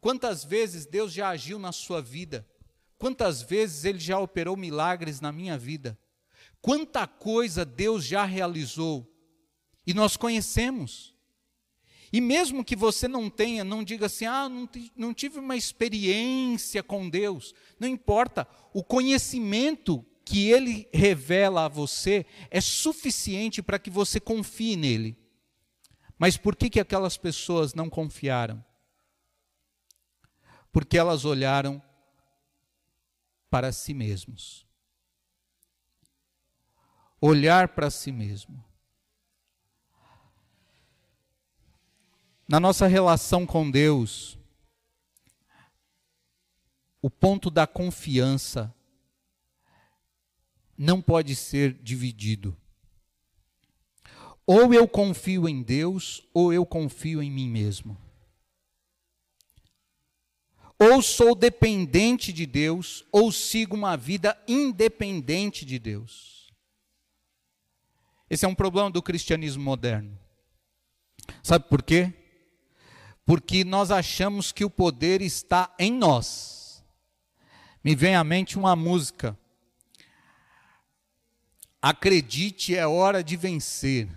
Quantas 0.00 0.44
vezes 0.44 0.86
Deus 0.86 1.12
já 1.12 1.28
agiu 1.28 1.58
na 1.58 1.70
sua 1.70 2.02
vida? 2.02 2.46
Quantas 2.98 3.42
vezes 3.42 3.84
Ele 3.84 3.98
já 3.98 4.18
operou 4.18 4.56
milagres 4.56 5.20
na 5.20 5.30
minha 5.30 5.56
vida? 5.58 5.98
Quanta 6.60 7.06
coisa 7.06 7.64
Deus 7.64 8.04
já 8.04 8.24
realizou 8.24 9.08
e 9.86 9.92
nós 9.92 10.16
conhecemos. 10.16 11.11
E 12.12 12.20
mesmo 12.20 12.64
que 12.64 12.76
você 12.76 13.08
não 13.08 13.30
tenha, 13.30 13.64
não 13.64 13.82
diga 13.82 14.06
assim, 14.06 14.26
ah, 14.26 14.48
não, 14.48 14.68
não 14.94 15.14
tive 15.14 15.38
uma 15.38 15.56
experiência 15.56 16.82
com 16.82 17.08
Deus, 17.08 17.54
não 17.80 17.88
importa, 17.88 18.46
o 18.74 18.84
conhecimento 18.84 20.04
que 20.24 20.50
Ele 20.50 20.88
revela 20.92 21.64
a 21.64 21.68
você 21.68 22.26
é 22.50 22.60
suficiente 22.60 23.62
para 23.62 23.78
que 23.78 23.88
você 23.90 24.20
confie 24.20 24.76
nele. 24.76 25.16
Mas 26.18 26.36
por 26.36 26.54
que, 26.54 26.68
que 26.68 26.80
aquelas 26.80 27.16
pessoas 27.16 27.74
não 27.74 27.88
confiaram? 27.88 28.62
Porque 30.70 30.98
elas 30.98 31.24
olharam 31.24 31.82
para 33.50 33.72
si 33.72 33.92
mesmos. 33.92 34.66
Olhar 37.20 37.68
para 37.68 37.90
si 37.90 38.12
mesmo. 38.12 38.64
Na 42.52 42.60
nossa 42.60 42.86
relação 42.86 43.46
com 43.46 43.70
Deus, 43.70 44.36
o 47.00 47.08
ponto 47.08 47.50
da 47.50 47.66
confiança 47.66 48.70
não 50.76 51.00
pode 51.00 51.34
ser 51.34 51.72
dividido. 51.72 52.54
Ou 54.44 54.74
eu 54.74 54.86
confio 54.86 55.48
em 55.48 55.62
Deus, 55.62 56.28
ou 56.34 56.52
eu 56.52 56.66
confio 56.66 57.22
em 57.22 57.30
mim 57.30 57.48
mesmo. 57.48 57.96
Ou 60.78 61.00
sou 61.00 61.34
dependente 61.34 62.34
de 62.34 62.44
Deus, 62.44 63.02
ou 63.10 63.32
sigo 63.32 63.74
uma 63.74 63.96
vida 63.96 64.38
independente 64.46 65.64
de 65.64 65.78
Deus. 65.78 66.52
Esse 68.28 68.44
é 68.44 68.48
um 68.48 68.54
problema 68.54 68.90
do 68.90 69.02
cristianismo 69.02 69.64
moderno. 69.64 70.18
Sabe 71.42 71.66
por 71.66 71.82
quê? 71.82 72.12
Porque 73.24 73.64
nós 73.64 73.90
achamos 73.90 74.52
que 74.52 74.64
o 74.64 74.70
poder 74.70 75.22
está 75.22 75.74
em 75.78 75.92
nós. 75.92 76.84
Me 77.82 77.94
vem 77.94 78.14
à 78.14 78.24
mente 78.24 78.58
uma 78.58 78.74
música 78.76 79.38
Acredite, 81.82 82.76
é 82.76 82.86
hora 82.86 83.24
de 83.24 83.36
vencer. 83.36 84.08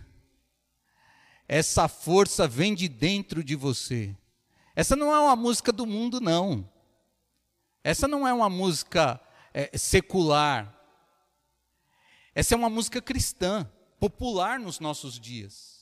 Essa 1.48 1.88
força 1.88 2.48
vem 2.48 2.76
de 2.76 2.88
dentro 2.88 3.44
de 3.44 3.56
você. 3.56 4.16
Essa 4.76 4.96
não 4.96 5.12
é 5.12 5.20
uma 5.20 5.36
música 5.36 5.72
do 5.72 5.84
mundo, 5.84 6.22
não. 6.22 6.70
Essa 7.84 8.08
não 8.08 8.28
é 8.28 8.32
uma 8.32 8.52
música 8.52 9.20
é, 9.52 9.76
secular. 9.76 10.80
Essa 12.36 12.54
é 12.54 12.58
uma 12.58 12.70
música 12.70 13.02
cristã, 13.02 13.68
popular 14.00 14.60
nos 14.60 14.80
nossos 14.80 15.20
dias. 15.20 15.75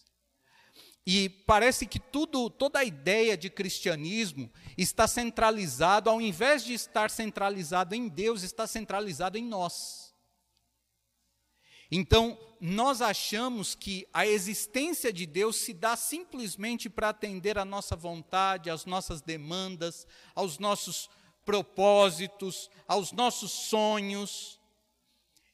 E 1.05 1.27
parece 1.27 1.85
que 1.85 1.99
tudo, 1.99 2.49
toda 2.49 2.79
a 2.79 2.83
ideia 2.85 3.35
de 3.35 3.49
cristianismo 3.49 4.49
está 4.77 5.05
centralizado, 5.05 6.09
ao 6.09 6.21
invés 6.21 6.63
de 6.63 6.73
estar 6.73 7.09
centralizado 7.09 7.93
em 7.93 8.07
Deus, 8.07 8.41
está 8.41 8.65
centralizado 8.65 9.37
em 9.37 9.43
nós. 9.43 10.13
Então, 11.91 12.39
nós 12.59 13.01
achamos 13.01 13.75
que 13.75 14.07
a 14.13 14.25
existência 14.25 15.11
de 15.11 15.25
Deus 15.25 15.57
se 15.57 15.73
dá 15.73 15.97
simplesmente 15.97 16.89
para 16.89 17.09
atender 17.09 17.57
à 17.57 17.65
nossa 17.65 17.95
vontade, 17.95 18.69
às 18.69 18.85
nossas 18.85 19.21
demandas, 19.21 20.07
aos 20.33 20.57
nossos 20.57 21.09
propósitos, 21.45 22.69
aos 22.87 23.11
nossos 23.11 23.51
sonhos. 23.51 24.59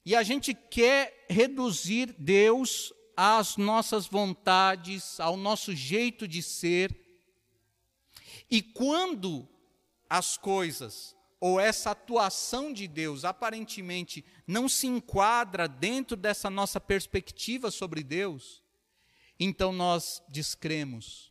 E 0.06 0.16
a 0.16 0.22
gente 0.22 0.54
quer 0.54 1.26
reduzir 1.28 2.16
Deus 2.18 2.94
às 3.22 3.58
nossas 3.58 4.08
vontades, 4.08 5.20
ao 5.20 5.36
nosso 5.36 5.76
jeito 5.76 6.26
de 6.26 6.42
ser. 6.42 6.98
E 8.50 8.62
quando 8.62 9.46
as 10.10 10.38
coisas 10.38 11.14
ou 11.38 11.60
essa 11.60 11.92
atuação 11.92 12.72
de 12.72 12.88
Deus 12.88 13.26
aparentemente 13.26 14.24
não 14.48 14.70
se 14.70 14.88
enquadra 14.88 15.68
dentro 15.68 16.16
dessa 16.16 16.50
nossa 16.50 16.80
perspectiva 16.80 17.70
sobre 17.70 18.04
Deus, 18.04 18.64
então 19.38 19.74
nós 19.74 20.24
descremos. 20.30 21.30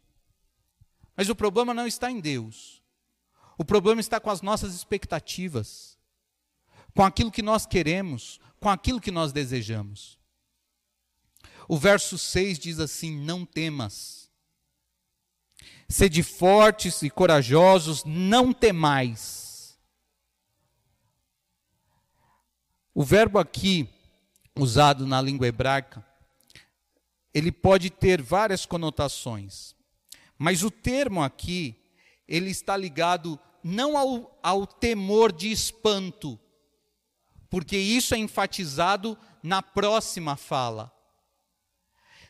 Mas 1.16 1.31
o 1.31 1.35
problema 1.35 1.72
não 1.72 1.87
está 1.87 2.11
em 2.11 2.20
Deus. 2.20 2.83
O 3.57 3.64
problema 3.64 3.98
está 3.98 4.20
com 4.20 4.29
as 4.29 4.42
nossas 4.42 4.74
expectativas, 4.74 5.98
com 6.94 7.03
aquilo 7.03 7.33
que 7.33 7.42
nós 7.42 7.64
queremos, 7.64 8.38
com 8.61 8.68
aquilo 8.68 9.01
que 9.01 9.11
nós 9.11 9.33
desejamos. 9.33 10.18
O 11.69 11.77
verso 11.77 12.19
6 12.19 12.59
diz 12.59 12.81
assim: 12.81 13.17
Não 13.17 13.45
temas. 13.45 14.29
Sede 15.89 16.23
fortes 16.23 17.03
e 17.03 17.09
corajosos, 17.09 18.05
não 18.05 18.53
temais 18.53 19.49
O 22.99 23.05
verbo 23.05 23.39
aqui, 23.39 23.89
usado 24.59 25.07
na 25.07 25.23
língua 25.23 25.47
hebraica, 25.47 26.05
ele 27.33 27.53
pode 27.53 27.91
ter 27.91 28.21
várias 28.21 28.67
conotações. 28.67 29.73
Mas 30.37 30.65
o 30.65 30.71
termo 30.71 31.23
aqui, 31.23 31.81
ele 32.27 32.51
está 32.51 32.77
ligado 32.77 33.39
não 33.63 33.97
ao, 33.97 34.37
ao 34.43 34.67
temor 34.67 35.31
de 35.31 35.49
espanto, 35.49 36.37
porque 37.49 37.77
isso 37.79 38.17
é 38.17 38.19
enfatizado 38.19 39.17
na 39.45 39.63
próxima 39.63 40.35
fala. 40.35 40.93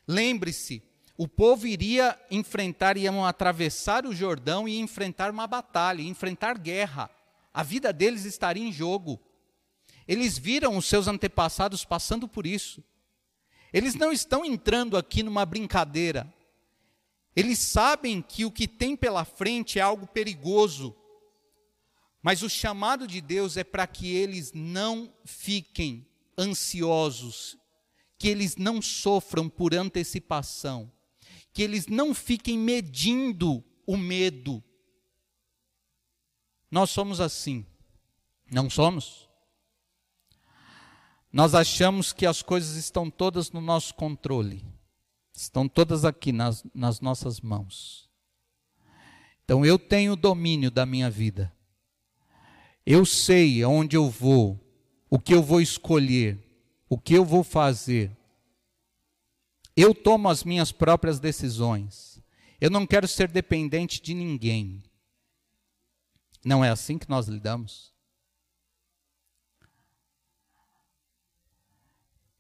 Lembre-se, 0.09 0.83
o 1.19 1.29
povo 1.29 1.67
iria 1.67 2.19
enfrentar, 2.31 2.97
iam 2.97 3.27
atravessar 3.27 4.07
o 4.07 4.15
Jordão 4.15 4.67
e 4.67 4.79
enfrentar 4.79 5.31
uma 5.31 5.47
batalha, 5.47 6.01
enfrentar 6.01 6.57
guerra. 6.57 7.11
A 7.53 7.63
vida 7.63 7.93
deles 7.93 8.25
estaria 8.25 8.67
em 8.67 8.73
jogo. 8.73 9.21
Eles 10.07 10.39
viram 10.39 10.79
os 10.79 10.87
seus 10.87 11.07
antepassados 11.07 11.85
passando 11.85 12.27
por 12.27 12.47
isso. 12.47 12.83
Eles 13.71 13.95
não 13.95 14.11
estão 14.11 14.45
entrando 14.45 14.97
aqui 14.97 15.23
numa 15.23 15.45
brincadeira. 15.45 16.33
Eles 17.37 17.59
sabem 17.59 18.23
que 18.23 18.47
o 18.47 18.51
que 18.51 18.67
tem 18.67 18.97
pela 18.97 19.25
frente 19.25 19.79
é 19.79 19.83
algo 19.83 20.07
perigoso. 20.07 20.97
Mas 22.23 22.43
o 22.43 22.49
chamado 22.49 23.07
de 23.07 23.21
Deus 23.21 23.57
é 23.57 23.65
para 23.65 23.87
que 23.87 24.15
eles 24.15 24.53
não 24.55 25.13
fiquem 25.25 26.07
ansiosos, 26.39 27.59
que 28.19 28.29
eles 28.29 28.57
não 28.57 28.83
sofram 28.83 29.49
por 29.49 29.75
antecipação, 29.75 30.91
que 31.53 31.63
eles 31.63 31.87
não 31.87 32.13
fiquem 32.13 32.59
medindo 32.59 33.65
o 33.87 33.97
medo. 33.97 34.63
Nós 36.71 36.91
somos 36.91 37.21
assim, 37.21 37.65
não 38.51 38.69
somos? 38.69 39.29
Nós 41.33 41.55
achamos 41.55 42.13
que 42.13 42.27
as 42.27 42.43
coisas 42.43 42.77
estão 42.77 43.11
todas 43.11 43.53
no 43.53 43.61
nosso 43.61 43.95
controle, 43.95 44.65
estão 45.33 45.69
todas 45.69 46.05
aqui 46.05 46.33
nas, 46.33 46.65
nas 46.75 47.01
nossas 47.01 47.41
mãos. 47.41 48.09
Então 49.45 49.65
eu 49.65 49.79
tenho 49.79 50.17
domínio 50.17 50.71
da 50.71 50.85
minha 50.85 51.09
vida. 51.09 51.53
Eu 52.85 53.07
sei 53.07 53.63
aonde 53.63 53.97
eu 53.97 54.11
vou, 54.11 54.59
o 55.09 55.19
que 55.19 55.33
eu 55.33 55.43
vou 55.43 55.61
escolher, 55.61 56.48
o 56.89 56.99
que 56.99 57.15
eu 57.15 57.25
vou 57.25 57.45
fazer. 57.45 58.17
Eu 59.77 59.95
tomo 59.95 60.29
as 60.29 60.43
minhas 60.43 60.73
próprias 60.73 61.21
decisões. 61.21 62.21
Eu 62.61 62.71
não 62.71 62.87
quero 62.87 63.07
ser 63.07 63.29
dependente 63.29 64.01
de 64.01 64.15
ninguém. 64.15 64.83
Não 66.45 66.65
é 66.65 66.71
assim 66.71 66.99
que 66.99 67.09
nós 67.09 67.29
lidamos? 67.29 67.93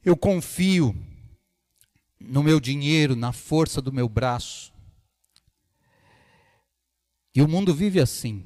Eu 0.04 0.16
confio 0.16 0.94
no 2.18 2.42
meu 2.42 2.58
dinheiro, 2.58 3.14
na 3.14 3.32
força 3.32 3.80
do 3.80 3.92
meu 3.92 4.08
braço. 4.08 4.72
E 7.34 7.42
o 7.42 7.48
mundo 7.48 7.74
vive 7.74 8.00
assim. 8.00 8.44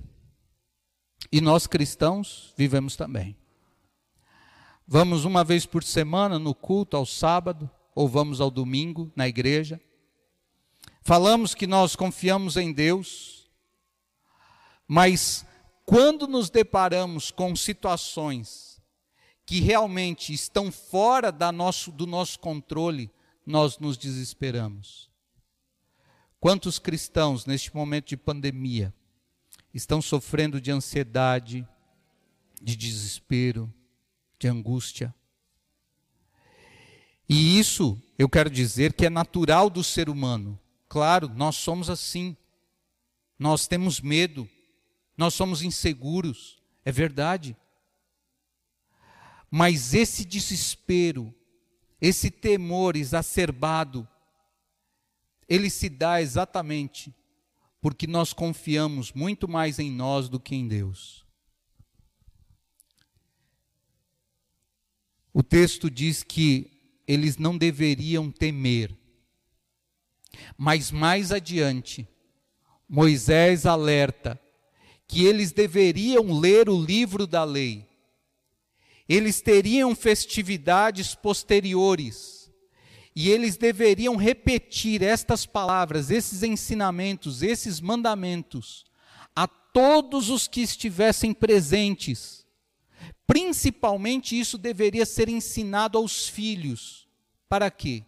E 1.31 1.41
nós 1.41 1.67
cristãos 1.67 2.53
vivemos 2.57 2.97
também. 2.97 3.37
Vamos 4.87 5.25
uma 5.25 5.45
vez 5.45 5.65
por 5.65 5.85
semana 5.85 6.39
no 6.39 6.55
culto 6.55 6.97
ao 6.97 7.07
sábado, 7.07 7.71
ou 7.95 8.09
vamos 8.09 8.41
ao 8.41 8.51
domingo 8.51 9.11
na 9.15 9.29
igreja. 9.29 9.81
falamos 11.05 11.55
que 11.55 11.67
nós 11.67 11.97
confiamos 11.97 12.57
em 12.57 12.73
Deus, 12.73 13.51
mas 14.87 15.45
quando 15.85 16.29
nos 16.29 16.49
deparamos 16.49 17.31
com 17.31 17.57
situações 17.57 18.81
que 19.45 19.61
realmente 19.61 20.33
estão 20.33 20.71
fora 20.71 21.33
da 21.33 21.51
nosso, 21.51 21.91
do 21.91 22.07
nosso 22.07 22.39
controle, 22.39 23.11
nós 23.45 23.79
nos 23.79 23.99
desesperamos. 23.99 25.11
Quantos 26.39 26.79
cristãos, 26.79 27.47
neste 27.47 27.75
momento 27.75 28.09
de 28.09 28.17
pandemia, 28.17 28.95
estão 29.75 30.01
sofrendo 30.01 30.61
de 30.61 30.71
ansiedade, 30.71 31.67
de 32.61 32.77
desespero, 32.77 33.73
de 34.43 34.49
angústia? 34.49 35.15
E 37.29 37.59
isso 37.61 37.97
eu 38.19 38.29
quero 38.29 38.51
dizer 38.51 38.93
que 38.93 39.07
é 39.07 39.11
natural 39.11 39.71
do 39.71 39.85
ser 39.85 40.09
humano. 40.09 40.59
Claro, 40.89 41.29
nós 41.29 41.55
somos 41.57 41.89
assim. 41.89 42.37
Nós 43.39 43.67
temos 43.69 44.01
medo, 44.01 44.49
nós 45.17 45.35
somos 45.35 45.63
inseguros, 45.63 46.61
é 46.85 46.93
verdade. 46.93 47.57
Mas 49.51 49.95
esse 49.95 50.25
desespero, 50.25 51.35
esse 52.01 52.31
temor 52.31 52.97
exacerbado, 52.97 54.09
ele 55.49 55.71
se 55.71 55.89
dá 55.89 56.21
exatamente 56.21 57.15
porque 57.81 58.07
nós 58.07 58.33
confiamos 58.33 59.13
muito 59.13 59.49
mais 59.49 59.79
em 59.79 59.91
nós 59.91 60.29
do 60.29 60.39
que 60.39 60.55
em 60.55 60.69
Deus. 60.69 61.25
O 65.33 65.43
texto 65.43 65.91
diz 65.91 66.23
que 66.23 66.71
eles 67.07 67.37
não 67.37 67.57
deveriam 67.57 68.31
temer. 68.31 68.95
Mas 70.57 70.91
mais 70.91 71.33
adiante, 71.33 72.07
Moisés 72.89 73.67
alerta 73.67 74.39
que 75.07 75.25
eles 75.25 75.53
deveriam 75.53 76.39
ler 76.39 76.69
o 76.69 76.83
livro 76.83 77.27
da 77.27 77.45
lei. 77.45 77.89
Eles 79.09 79.41
teriam 79.41 79.95
festividades 79.95 81.15
posteriores. 81.15 82.51
E 83.15 83.29
eles 83.29 83.59
deveriam 83.59 84.17
repetir 84.17 85.03
estas 85.03 85.45
palavras, 85.45 86.11
esses 86.11 86.43
ensinamentos, 86.43 87.43
esses 87.43 87.79
mandamentos 87.79 88.87
a 89.37 89.47
todos 89.47 90.31
os 90.31 90.49
que 90.49 90.61
estivessem 90.63 91.35
presentes 91.35 92.42
Principalmente 93.33 94.39
isso 94.39 94.59
deveria 94.59 95.07
ser 95.07 95.27
ensinado 95.27 95.97
aos 95.97 96.29
filhos. 96.29 97.09
Para 97.49 97.71
quê? 97.71 98.05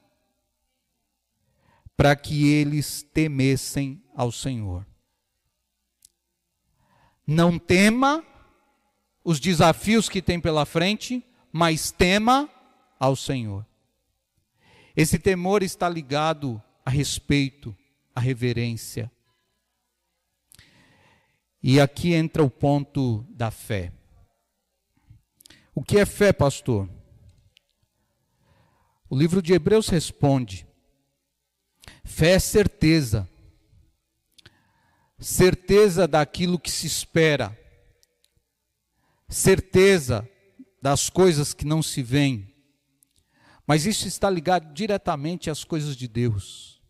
Para 1.96 2.14
que 2.14 2.46
eles 2.46 3.02
temessem 3.02 4.04
ao 4.14 4.30
Senhor. 4.30 4.86
Não 7.26 7.58
tema 7.58 8.22
os 9.24 9.40
desafios 9.40 10.10
que 10.10 10.20
tem 10.20 10.38
pela 10.38 10.66
frente, 10.66 11.24
mas 11.50 11.90
tema 11.90 12.46
ao 13.00 13.16
Senhor. 13.16 13.66
Esse 14.94 15.18
temor 15.18 15.62
está 15.62 15.88
ligado 15.88 16.62
a 16.84 16.90
respeito, 16.90 17.74
a 18.14 18.20
reverência. 18.20 19.10
E 21.62 21.80
aqui 21.80 22.12
entra 22.12 22.44
o 22.44 22.50
ponto 22.50 23.24
da 23.30 23.50
fé. 23.50 23.90
O 25.74 25.82
que 25.82 25.98
é 25.98 26.06
fé, 26.06 26.32
pastor? 26.32 26.88
O 29.10 29.16
livro 29.16 29.42
de 29.42 29.52
Hebreus 29.52 29.88
responde: 29.88 30.66
fé 32.04 32.32
é 32.32 32.38
certeza, 32.38 33.28
certeza 35.18 36.06
daquilo 36.06 36.60
que 36.60 36.70
se 36.70 36.86
espera, 36.86 37.58
certeza 39.28 40.28
das 40.80 41.10
coisas 41.10 41.52
que 41.52 41.64
não 41.64 41.82
se 41.82 42.02
veem, 42.02 42.54
mas 43.66 43.84
isso 43.84 44.06
está 44.06 44.30
ligado 44.30 44.72
diretamente 44.72 45.50
às 45.50 45.64
coisas 45.64 45.96
de 45.96 46.06
Deus. 46.06 46.80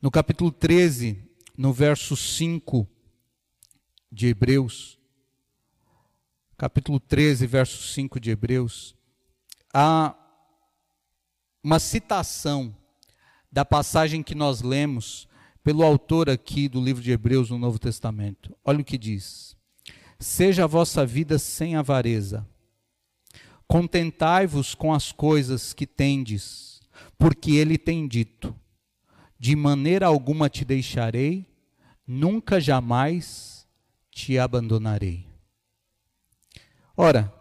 No 0.00 0.10
capítulo 0.10 0.52
13, 0.52 1.28
no 1.56 1.72
verso 1.72 2.16
5 2.16 2.88
de 4.10 4.26
Hebreus, 4.28 5.01
capítulo 6.62 7.00
13, 7.00 7.44
verso 7.44 7.82
5 7.88 8.20
de 8.20 8.30
Hebreus, 8.30 8.94
há 9.74 10.14
uma 11.60 11.80
citação 11.80 12.72
da 13.50 13.64
passagem 13.64 14.22
que 14.22 14.32
nós 14.32 14.62
lemos 14.62 15.26
pelo 15.64 15.82
autor 15.82 16.30
aqui 16.30 16.68
do 16.68 16.80
livro 16.80 17.02
de 17.02 17.10
Hebreus 17.10 17.50
no 17.50 17.58
Novo 17.58 17.80
Testamento. 17.80 18.56
Olha 18.64 18.78
o 18.78 18.84
que 18.84 18.96
diz: 18.96 19.56
Seja 20.20 20.62
a 20.62 20.68
vossa 20.68 21.04
vida 21.04 21.36
sem 21.36 21.74
avareza, 21.74 22.46
contentai-vos 23.66 24.72
com 24.72 24.94
as 24.94 25.10
coisas 25.10 25.72
que 25.72 25.84
tendes, 25.84 26.80
porque 27.18 27.56
ele 27.56 27.76
tem 27.76 28.06
dito: 28.06 28.54
De 29.36 29.56
maneira 29.56 30.06
alguma 30.06 30.48
te 30.48 30.64
deixarei, 30.64 31.44
nunca 32.06 32.60
jamais 32.60 33.66
te 34.12 34.38
abandonarei. 34.38 35.31
Ora, 36.96 37.32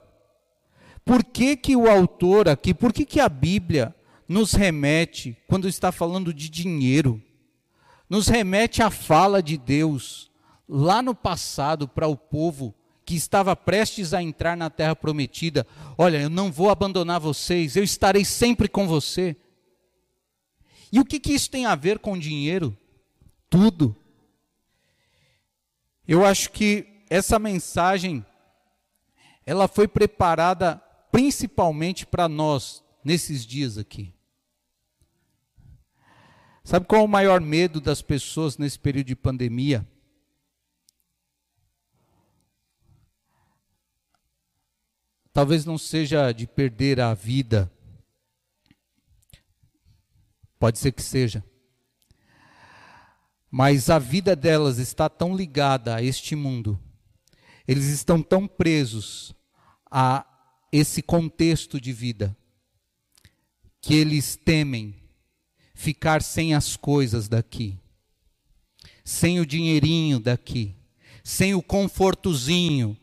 por 1.04 1.24
que 1.24 1.56
que 1.58 1.76
o 1.76 1.90
autor 1.90 2.48
aqui, 2.48 2.74
por 2.74 2.94
que 2.94 3.06
que 3.06 3.20
a 3.20 3.30
Bíblia 3.30 3.94
nos 4.28 4.54
remete, 4.54 5.38
quando 5.48 5.68
está 5.68 5.92
falando 5.92 6.34
de 6.34 6.50
dinheiro, 6.50 7.22
nos 8.10 8.28
remete 8.28 8.82
à 8.82 8.90
fala 8.90 9.42
de 9.42 9.58
Deus 9.58 10.32
lá 10.68 11.02
no 11.02 11.14
passado 11.14 11.88
para 11.88 12.08
o 12.08 12.16
povo 12.16 12.74
que 13.06 13.16
estava 13.16 13.56
prestes 13.56 14.14
a 14.14 14.24
entrar 14.24 14.56
na 14.56 14.70
terra 14.70 14.96
prometida: 14.96 15.68
Olha, 15.98 16.22
eu 16.22 16.30
não 16.30 16.52
vou 16.52 16.70
abandonar 16.70 17.20
vocês, 17.20 17.76
eu 17.76 17.84
estarei 17.84 18.24
sempre 18.24 18.70
com 18.70 18.88
você. 18.88 19.36
E 20.92 21.00
o 21.00 21.06
que, 21.06 21.20
que 21.20 21.34
isso 21.34 21.50
tem 21.50 21.66
a 21.66 21.76
ver 21.76 22.00
com 22.00 22.18
dinheiro? 22.18 22.78
Tudo. 23.50 23.96
Eu 26.08 26.26
acho 26.26 26.52
que 26.52 27.06
essa 27.10 27.38
mensagem 27.38 28.26
ela 29.52 29.68
foi 29.68 29.86
preparada 29.86 30.78
principalmente 31.12 32.06
para 32.06 32.30
nós 32.30 32.82
nesses 33.04 33.46
dias 33.46 33.78
aqui. 33.78 34.16
Sabe 36.64 36.86
qual 36.86 37.02
é 37.02 37.04
o 37.04 37.08
maior 37.08 37.42
medo 37.42 37.82
das 37.82 38.02
pessoas 38.02 38.58
nesse 38.58 38.80
período 38.80 39.08
de 39.08 39.16
pandemia? 39.18 39.86
Talvez 45.34 45.66
não 45.66 45.78
seja 45.78 46.32
de 46.32 46.48
perder 46.48 47.02
a 47.02 47.14
vida. 47.14 47.70
Pode 50.58 50.80
ser 50.80 50.94
que 50.94 51.04
seja. 51.04 51.44
Mas 53.50 53.90
a 53.90 54.00
vida 54.00 54.34
delas 54.34 54.78
está 54.78 55.10
tão 55.10 55.36
ligada 55.36 55.94
a 55.94 56.02
este 56.02 56.38
mundo 56.38 56.80
eles 57.68 57.86
estão 57.86 58.22
tão 58.22 58.48
presos 58.48 59.34
a 59.92 60.26
esse 60.72 61.02
contexto 61.02 61.80
de 61.82 61.92
vida 61.92 62.36
que 63.82 63.96
eles 63.96 64.36
temem 64.36 64.96
ficar 65.74 66.22
sem 66.22 66.54
as 66.54 66.78
coisas 66.78 67.28
daqui, 67.28 67.78
sem 69.04 69.40
o 69.40 69.46
dinheirinho 69.46 70.20
daqui, 70.20 70.76
sem 71.24 71.54
o 71.54 71.62
confortozinho 71.62 72.96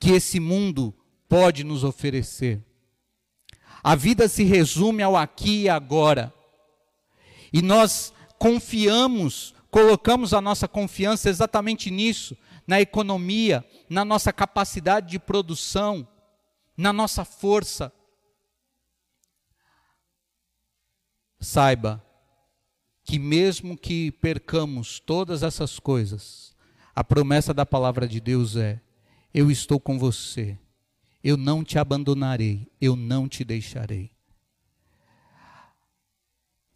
que 0.00 0.10
esse 0.10 0.40
mundo 0.40 0.94
pode 1.28 1.62
nos 1.62 1.84
oferecer. 1.84 2.60
A 3.84 3.94
vida 3.94 4.28
se 4.28 4.44
resume 4.44 5.02
ao 5.02 5.16
aqui 5.16 5.62
e 5.62 5.68
agora. 5.68 6.32
E 7.52 7.60
nós 7.60 8.12
confiamos, 8.38 9.54
colocamos 9.70 10.32
a 10.32 10.40
nossa 10.40 10.66
confiança 10.66 11.28
exatamente 11.28 11.90
nisso, 11.90 12.36
na 12.66 12.80
economia, 12.80 13.64
na 13.88 14.04
nossa 14.04 14.32
capacidade 14.32 15.10
de 15.10 15.18
produção, 15.18 16.06
na 16.82 16.92
nossa 16.92 17.24
força. 17.24 17.92
Saiba 21.38 22.04
que, 23.04 23.18
mesmo 23.18 23.76
que 23.76 24.10
percamos 24.10 24.98
todas 24.98 25.44
essas 25.44 25.78
coisas, 25.78 26.54
a 26.94 27.04
promessa 27.04 27.54
da 27.54 27.64
palavra 27.64 28.06
de 28.06 28.20
Deus 28.20 28.56
é: 28.56 28.80
Eu 29.32 29.50
estou 29.50 29.78
com 29.78 29.96
você, 29.96 30.58
eu 31.22 31.36
não 31.36 31.62
te 31.62 31.78
abandonarei, 31.78 32.68
eu 32.80 32.96
não 32.96 33.28
te 33.28 33.44
deixarei. 33.44 34.10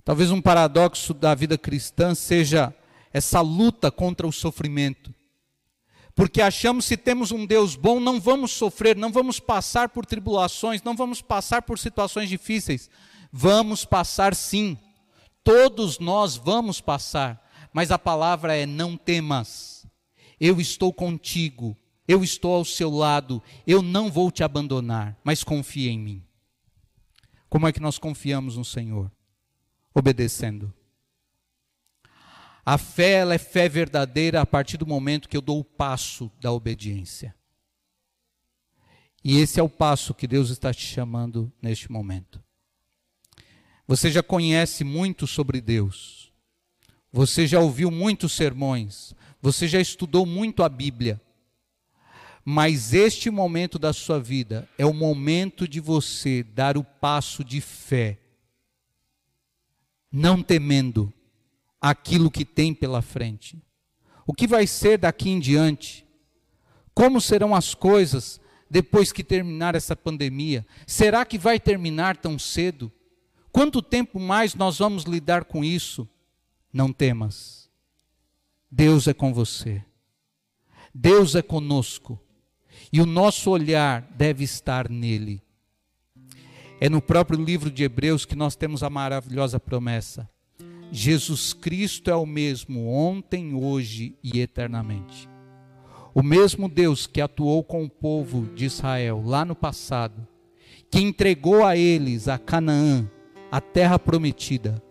Talvez 0.05 0.31
um 0.31 0.41
paradoxo 0.41 1.13
da 1.13 1.35
vida 1.35 1.59
cristã 1.59 2.15
seja 2.15 2.73
essa 3.13 3.41
luta 3.41 3.91
contra 3.91 4.25
o 4.25 4.33
sofrimento 4.33 5.13
porque 6.17 6.41
achamos 6.41 6.87
se 6.87 6.97
temos 6.97 7.31
um 7.31 7.45
Deus 7.45 7.77
bom, 7.77 8.01
não 8.01 8.19
vamos 8.19 8.51
sofrer, 8.51 8.97
não 8.97 9.13
vamos 9.13 9.39
passar 9.39 9.91
por 9.91 10.07
tribulações, 10.07 10.83
não 10.83 10.97
vamos 10.97 11.21
passar 11.21 11.61
por 11.61 11.79
situações 11.79 12.31
difíceis. 12.31 12.89
Vamos 13.31 13.85
passar 13.85 14.35
sim. 14.35 14.79
Todos 15.45 15.99
nós 15.99 16.35
vamos 16.35 16.81
passar, 16.81 17.47
mas 17.71 17.91
a 17.91 17.99
palavra 17.99 18.57
é: 18.57 18.65
não 18.65 18.97
temas, 18.97 19.87
eu 20.41 20.59
estou 20.59 20.91
contigo, 20.91 21.77
eu 22.09 22.25
estou 22.25 22.55
ao 22.55 22.65
seu 22.65 22.91
lado, 22.91 23.43
eu 23.67 23.83
não 23.83 24.11
vou 24.11 24.31
te 24.31 24.43
abandonar, 24.43 25.19
mas 25.23 25.45
confia 25.45 25.91
em 25.91 25.99
mim. 25.99 26.25
Como 27.51 27.69
é 27.69 27.73
que 27.73 27.81
nós 27.81 27.99
confiamos 27.99 28.57
no 28.57 28.65
Senhor? 28.65 29.13
Obedecendo. 29.95 30.73
A 32.69 32.77
fé 32.77 33.13
ela 33.13 33.33
é 33.33 33.39
fé 33.39 33.69
verdadeira 33.69 34.41
a 34.41 34.47
partir 34.47 34.77
do 34.77 34.85
momento 34.85 35.29
que 35.29 35.37
eu 35.37 35.41
dou 35.41 35.61
o 35.61 35.65
passo 35.65 36.33
da 36.41 36.51
obediência. 36.51 37.33
E 39.23 39.39
esse 39.39 39.61
é 39.61 39.63
o 39.63 39.69
passo 39.69 40.13
que 40.13 40.27
Deus 40.27 40.51
está 40.51 40.75
te 40.75 40.85
chamando 40.85 41.53
neste 41.63 41.93
momento. 41.93 42.43
Você 43.87 44.11
já 44.11 44.21
conhece 44.21 44.83
muito 44.83 45.29
sobre 45.29 45.61
Deus. 45.61 46.33
Você 47.13 47.47
já 47.47 47.61
ouviu 47.61 47.89
muitos 47.89 48.33
sermões. 48.33 49.15
Você 49.41 49.69
já 49.69 49.81
estudou 49.81 50.27
muito 50.27 50.65
a 50.65 50.69
Bíblia. 50.69 51.21
Mas 52.45 52.93
este 52.93 53.31
momento 53.31 53.79
da 53.79 53.93
sua 53.93 54.19
vida 54.19 54.69
é 54.77 54.85
o 54.85 54.93
momento 54.93 55.69
de 55.69 55.79
você 55.79 56.43
dar 56.43 56.77
o 56.77 56.83
passo 56.83 57.45
de 57.45 57.61
fé, 57.61 58.19
não 60.11 60.43
temendo 60.43 61.13
aquilo 61.81 62.31
que 62.31 62.45
tem 62.45 62.75
pela 62.75 63.03
frente. 63.03 63.63
O 64.27 64.33
que 64.33 64.47
vai 64.47 64.67
ser 64.67 64.99
daqui 64.99 65.31
em 65.31 65.39
diante? 65.39 66.07
Como 66.95 67.21
serão 67.21 67.55
as 67.55 67.75
coisas 67.75 68.41
depois 68.69 69.13
que 69.13 69.23
terminar 69.23 69.75
essa 69.75 69.95
pandemia? 69.95 70.67
Será 70.87 71.25
que 71.25 71.39
vai 71.39 71.61
terminar 71.61 72.17
tão 72.17 72.39
cedo? 72.39 72.91
Quanto 73.53 73.81
tempo 73.81 74.19
mais 74.19 74.55
nós 74.55 74.79
vamos 74.79 75.05
lidar 75.05 75.45
com 75.45 75.65
isso? 75.65 76.09
Não 76.73 76.93
temas. 76.93 77.71
Deus 78.71 79.07
é 79.07 79.15
com 79.15 79.33
você. 79.33 79.85
Deus 80.93 81.35
é 81.35 81.43
conosco 81.43 82.21
e 82.93 83.01
o 83.01 83.07
nosso 83.07 83.51
olhar 83.51 84.03
deve 84.17 84.45
estar 84.45 84.89
nele. 84.89 85.43
É 86.81 86.89
no 86.89 87.01
próprio 87.01 87.43
livro 87.43 87.71
de 87.71 87.85
Hebreus 87.85 88.25
que 88.25 88.37
nós 88.37 88.55
temos 88.55 88.83
a 88.83 88.91
maravilhosa 88.91 89.59
promessa: 89.59 90.29
Jesus 90.91 91.53
Cristo 91.53 92.11
é 92.11 92.17
o 92.17 92.27
mesmo 92.27 92.89
ontem, 92.89 93.55
hoje 93.55 94.17
e 94.23 94.41
eternamente. 94.41 95.29
O 96.15 96.23
mesmo 96.23 96.69
Deus 96.69 97.07
que 97.07 97.21
atuou 97.21 97.63
com 97.63 97.85
o 97.85 97.91
povo 97.91 98.47
de 98.55 98.65
Israel 98.65 99.23
lá 99.25 99.45
no 99.45 99.55
passado, 99.55 100.27
que 100.91 101.01
entregou 101.01 101.65
a 101.65 101.77
eles 101.77 102.29
a 102.29 102.39
Canaã, 102.39 103.11
a 103.51 103.61
terra 103.61 103.99
prometida, 103.99 104.83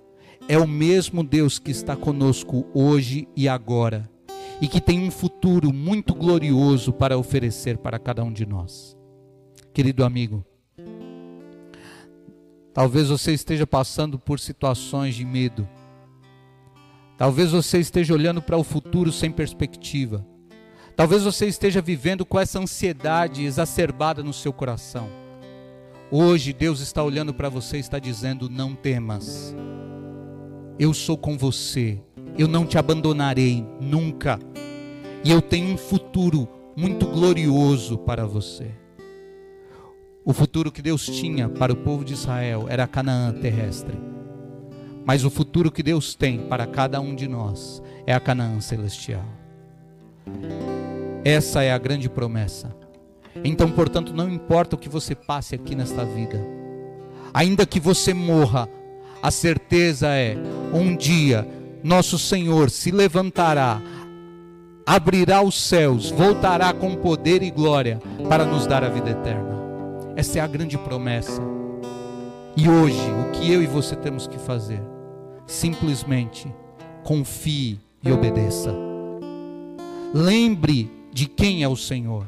é 0.48 0.58
o 0.58 0.68
mesmo 0.68 1.24
Deus 1.24 1.58
que 1.58 1.72
está 1.72 1.96
conosco 1.96 2.68
hoje 2.74 3.28
e 3.36 3.48
agora 3.50 4.10
e 4.62 4.68
que 4.68 4.80
tem 4.80 5.00
um 5.02 5.12
futuro 5.12 5.74
muito 5.74 6.14
glorioso 6.14 6.94
para 6.94 7.18
oferecer 7.18 7.78
para 7.78 8.00
cada 8.00 8.24
um 8.24 8.32
de 8.32 8.46
nós. 8.46 8.98
Querido 9.74 10.06
amigo, 10.06 10.46
talvez 12.74 13.10
você 13.10 13.34
esteja 13.34 13.68
passando 13.68 14.18
por 14.18 14.40
situações 14.40 15.16
de 15.16 15.26
medo. 15.26 15.68
Talvez 17.18 17.52
você 17.52 17.80
esteja 17.80 18.14
olhando 18.14 18.42
para 18.42 18.58
o 18.58 18.64
futuro 18.64 19.12
sem 19.12 19.32
perspectiva. 19.32 20.26
Talvez 20.96 21.24
você 21.24 21.46
esteja 21.46 21.82
vivendo 21.82 22.26
com 22.26 22.40
essa 22.40 22.60
ansiedade 22.60 23.44
exacerbada 23.44 24.22
no 24.22 24.34
seu 24.34 24.52
coração. 24.52 25.10
Hoje 26.12 26.54
Deus 26.54 26.82
está 26.82 27.04
olhando 27.04 27.34
para 27.34 27.50
você 27.50 27.78
e 27.78 27.80
está 27.80 28.00
dizendo: 28.00 28.50
Não 28.50 28.76
temas, 28.76 29.56
eu 30.78 30.94
sou 30.94 31.18
com 31.18 31.38
você, 31.38 32.02
eu 32.38 32.48
não 32.48 32.66
te 32.66 32.78
abandonarei 32.78 33.66
nunca. 33.80 34.40
E 35.24 35.32
eu 35.32 35.42
tenho 35.42 35.74
um 35.74 35.78
futuro 35.78 36.48
muito 36.76 37.08
glorioso 37.08 37.98
para 37.98 38.26
você. 38.26 38.72
O 40.24 40.34
futuro 40.34 40.72
que 40.72 40.82
Deus 40.82 41.06
tinha 41.06 41.48
para 41.48 41.72
o 41.72 41.78
povo 41.78 42.04
de 42.04 42.14
Israel 42.14 42.66
era 42.70 42.88
Canaã 42.88 43.32
terrestre. 43.32 44.15
Mas 45.06 45.24
o 45.24 45.30
futuro 45.30 45.72
que 45.72 45.84
Deus 45.84 46.16
tem 46.16 46.40
para 46.40 46.66
cada 46.66 47.00
um 47.00 47.14
de 47.14 47.28
nós 47.28 47.82
é 48.08 48.14
a 48.14 48.20
Canaã 48.20 48.60
celestial. 48.60 49.26
Essa 51.24 51.64
é 51.64 51.72
a 51.72 51.78
grande 51.78 52.10
promessa. 52.10 52.76
Então, 53.44 53.70
portanto, 53.70 54.14
não 54.14 54.30
importa 54.30 54.76
o 54.76 54.80
que 54.80 54.90
você 54.90 55.14
passe 55.14 55.56
aqui 55.56 55.76
nesta 55.76 56.04
vida, 56.06 56.40
ainda 57.34 57.66
que 57.66 57.80
você 57.80 58.14
morra, 58.14 58.68
a 59.22 59.30
certeza 59.30 60.08
é: 60.08 60.38
um 60.74 60.96
dia 60.96 61.48
nosso 61.84 62.18
Senhor 62.18 62.70
se 62.70 62.90
levantará, 62.90 63.82
abrirá 64.86 65.42
os 65.44 65.62
céus, 65.62 66.10
voltará 66.10 66.74
com 66.74 66.96
poder 66.96 67.44
e 67.44 67.52
glória 67.52 68.02
para 68.28 68.46
nos 68.46 68.66
dar 68.66 68.84
a 68.84 68.90
vida 68.90 69.12
eterna. 69.12 69.56
Essa 70.16 70.40
é 70.40 70.42
a 70.42 70.48
grande 70.48 70.78
promessa. 70.78 71.42
E 72.58 72.70
hoje, 72.70 73.02
o 73.22 73.32
que 73.32 73.52
eu 73.52 73.62
e 73.62 73.68
você 73.68 73.96
temos 73.96 74.28
que 74.28 74.40
fazer? 74.40 74.95
Simplesmente 75.48 76.54
confie 77.04 77.80
e 78.04 78.12
obedeça. 78.12 78.74
Lembre 80.14 80.92
de 81.14 81.28
quem 81.28 81.64
é 81.64 81.68
o 81.68 81.76
Senhor. 81.76 82.28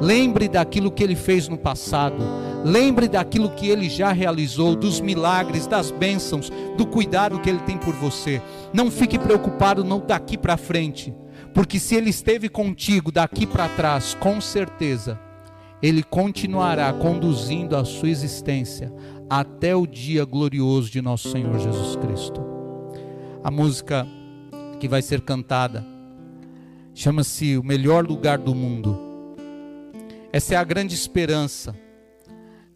Lembre 0.00 0.48
daquilo 0.48 0.90
que 0.90 1.02
ele 1.02 1.16
fez 1.16 1.48
no 1.48 1.56
passado. 1.56 2.22
Lembre 2.64 3.08
daquilo 3.08 3.50
que 3.50 3.68
ele 3.68 3.88
já 3.88 4.12
realizou, 4.12 4.74
dos 4.74 5.00
milagres, 5.00 5.66
das 5.66 5.90
bênçãos, 5.90 6.50
do 6.76 6.86
cuidado 6.86 7.40
que 7.40 7.48
ele 7.48 7.60
tem 7.60 7.78
por 7.78 7.94
você. 7.94 8.42
Não 8.72 8.90
fique 8.90 9.18
preocupado 9.18 9.84
não 9.84 10.00
daqui 10.00 10.36
para 10.36 10.56
frente, 10.56 11.14
porque 11.52 11.78
se 11.78 11.94
ele 11.94 12.10
esteve 12.10 12.48
contigo 12.48 13.12
daqui 13.12 13.46
para 13.46 13.68
trás, 13.68 14.14
com 14.20 14.40
certeza 14.40 15.18
ele 15.84 16.02
continuará 16.02 16.90
conduzindo 16.94 17.76
a 17.76 17.84
sua 17.84 18.08
existência 18.08 18.90
até 19.28 19.76
o 19.76 19.86
dia 19.86 20.24
glorioso 20.24 20.90
de 20.90 21.02
nosso 21.02 21.30
Senhor 21.30 21.58
Jesus 21.58 21.94
Cristo. 21.96 22.40
A 23.42 23.50
música 23.50 24.06
que 24.80 24.88
vai 24.88 25.02
ser 25.02 25.20
cantada 25.20 25.84
chama-se 26.94 27.58
O 27.58 27.62
Melhor 27.62 28.06
Lugar 28.06 28.38
do 28.38 28.54
Mundo. 28.54 28.98
Essa 30.32 30.54
é 30.54 30.56
a 30.56 30.64
grande 30.64 30.94
esperança 30.94 31.76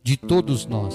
de 0.02 0.18
todos 0.18 0.66
nós. 0.66 0.94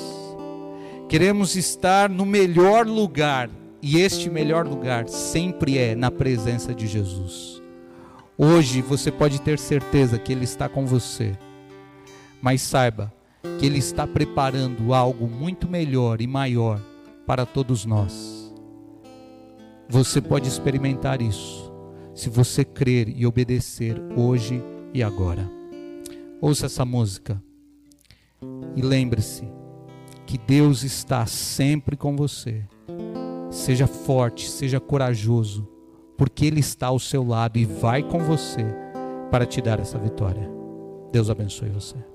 Queremos 1.09 1.55
estar 1.55 2.11
no 2.11 2.27
melhor 2.27 2.85
lugar, 2.85 3.49
e 3.81 3.99
este 3.99 4.29
melhor 4.29 4.67
lugar 4.67 5.09
sempre 5.09 5.79
é 5.79 5.95
na 5.95 6.11
presença 6.11 6.75
de 6.75 6.85
Jesus. 6.85 7.59
Hoje 8.37 8.83
você 8.83 9.11
pode 9.11 9.41
ter 9.41 9.57
certeza 9.57 10.19
que 10.19 10.31
Ele 10.31 10.43
está 10.43 10.69
com 10.69 10.85
você, 10.85 11.35
mas 12.43 12.61
saiba 12.61 13.13
que 13.57 13.65
Ele 13.65 13.77
está 13.77 14.05
preparando 14.05 14.93
algo 14.93 15.29
muito 15.29 15.65
melhor 15.65 16.19
e 16.19 16.27
maior 16.27 16.77
para 17.25 17.45
todos 17.45 17.85
nós. 17.85 18.53
Você 19.87 20.19
pode 20.19 20.49
experimentar 20.49 21.21
isso 21.21 21.71
se 22.13 22.29
você 22.29 22.65
crer 22.65 23.07
e 23.07 23.25
obedecer 23.25 23.95
hoje 24.13 24.61
e 24.93 25.01
agora. 25.01 25.49
Ouça 26.41 26.65
essa 26.65 26.83
música 26.83 27.41
e 28.75 28.81
lembre-se 28.81 29.47
que 30.25 30.37
Deus 30.37 30.83
está 30.83 31.25
sempre 31.25 31.95
com 31.95 32.13
você. 32.13 32.65
Seja 33.49 33.87
forte, 33.87 34.49
seja 34.49 34.81
corajoso, 34.81 35.65
porque 36.17 36.45
Ele 36.45 36.59
está 36.59 36.87
ao 36.87 36.99
seu 36.99 37.25
lado 37.25 37.57
e 37.57 37.63
vai 37.63 38.03
com 38.03 38.19
você 38.19 38.65
para 39.31 39.45
te 39.45 39.61
dar 39.61 39.79
essa 39.79 39.97
vitória. 39.97 40.51
Deus 41.09 41.29
abençoe 41.29 41.69
você. 41.69 42.12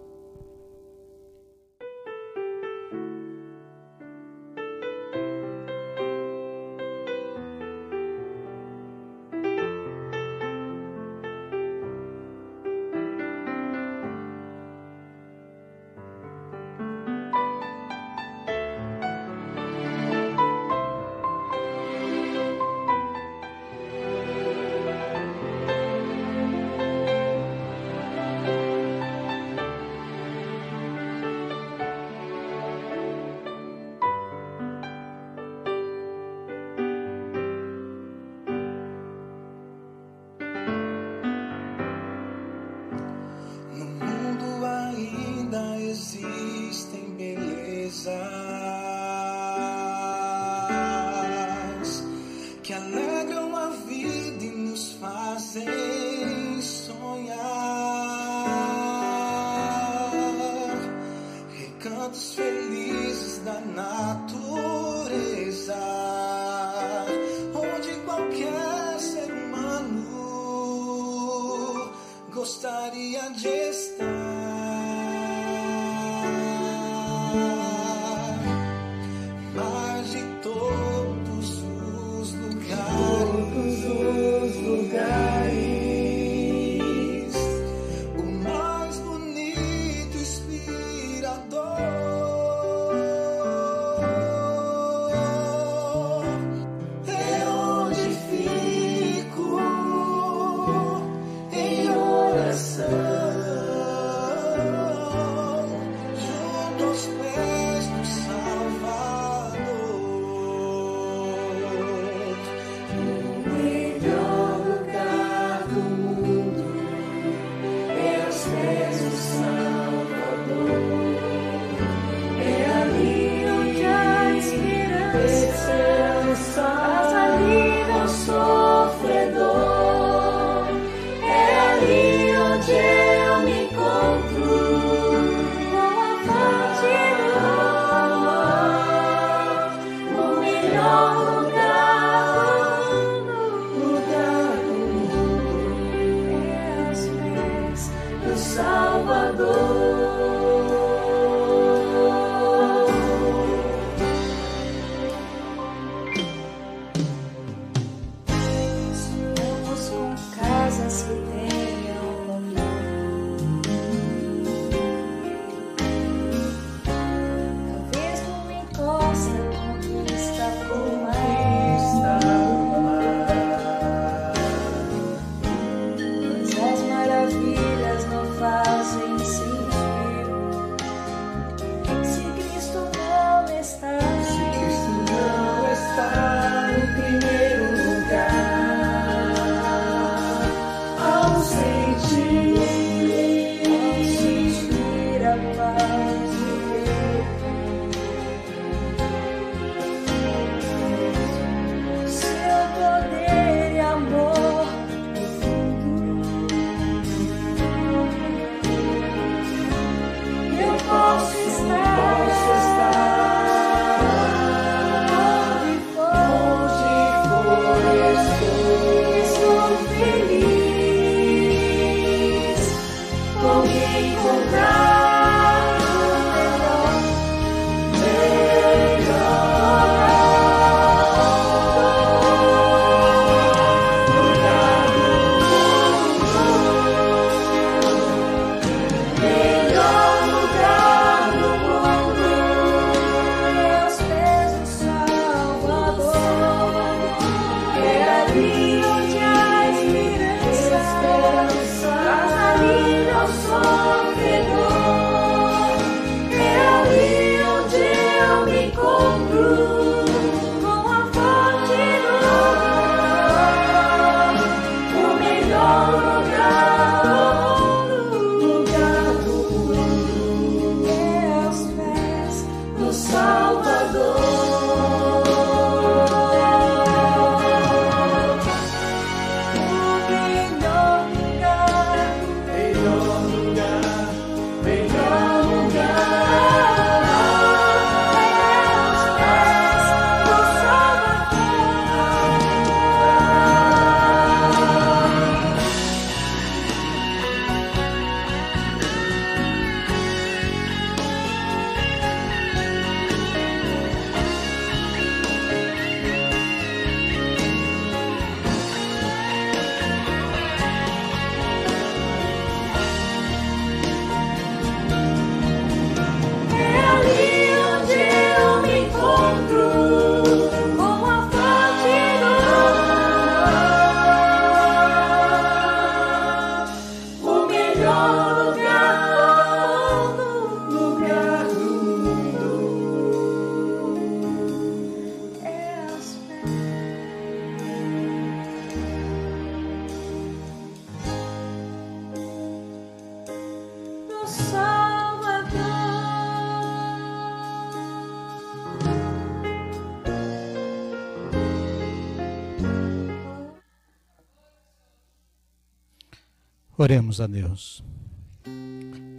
Oremos 356.80 357.20
a 357.20 357.26
Deus. 357.26 357.82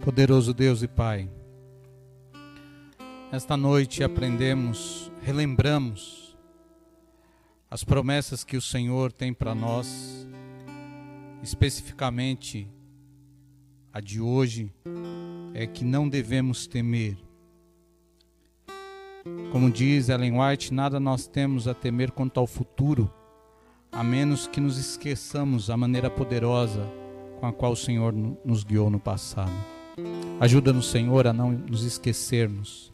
Poderoso 0.02 0.54
Deus 0.54 0.82
e 0.82 0.88
Pai, 0.88 1.28
esta 3.30 3.54
noite 3.54 4.02
aprendemos, 4.02 5.12
relembramos 5.20 6.34
as 7.70 7.84
promessas 7.84 8.44
que 8.44 8.56
o 8.56 8.62
Senhor 8.62 9.12
tem 9.12 9.34
para 9.34 9.54
nós, 9.54 10.26
especificamente 11.42 12.66
a 13.92 14.00
de 14.00 14.22
hoje, 14.22 14.72
é 15.52 15.66
que 15.66 15.84
não 15.84 16.08
devemos 16.08 16.66
temer. 16.66 17.18
Como 19.52 19.70
diz 19.70 20.08
Ellen 20.08 20.40
White, 20.40 20.72
nada 20.72 20.98
nós 20.98 21.26
temos 21.26 21.68
a 21.68 21.74
temer 21.74 22.10
quanto 22.10 22.40
ao 22.40 22.46
futuro, 22.46 23.12
a 23.92 24.02
menos 24.02 24.46
que 24.46 24.62
nos 24.62 24.78
esqueçamos 24.78 25.68
a 25.68 25.76
maneira 25.76 26.08
poderosa 26.08 26.99
com 27.40 27.46
a 27.46 27.52
qual 27.52 27.72
o 27.72 27.76
Senhor 27.76 28.12
nos 28.44 28.62
guiou 28.62 28.90
no 28.90 29.00
passado. 29.00 29.52
Ajuda-nos, 30.38 30.90
Senhor, 30.90 31.26
a 31.26 31.32
não 31.32 31.50
nos 31.50 31.84
esquecermos 31.84 32.92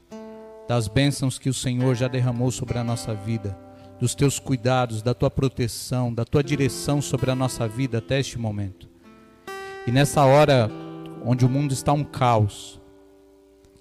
das 0.69 0.89
bênçãos 0.89 1.39
que 1.39 1.49
o 1.49 1.55
Senhor 1.55 1.95
já 1.95 2.09
derramou 2.09 2.51
sobre 2.51 2.79
a 2.79 2.85
nossa 2.85 3.15
vida, 3.15 3.59
dos 4.01 4.15
teus 4.15 4.39
cuidados, 4.39 5.03
da 5.03 5.15
tua 5.15 5.31
proteção, 5.31 6.13
da 6.13 6.25
tua 6.25 6.43
direção 6.43 7.01
sobre 7.01 7.31
a 7.31 7.35
nossa 7.35 7.69
vida 7.69 7.99
até 7.99 8.21
este 8.21 8.39
momento. 8.39 8.89
E 9.87 9.93
nessa 9.93 10.25
hora 10.25 10.71
onde 11.25 11.45
o 11.45 11.49
mundo 11.49 11.73
está 11.73 11.93
um 11.93 12.05
caos, 12.05 12.81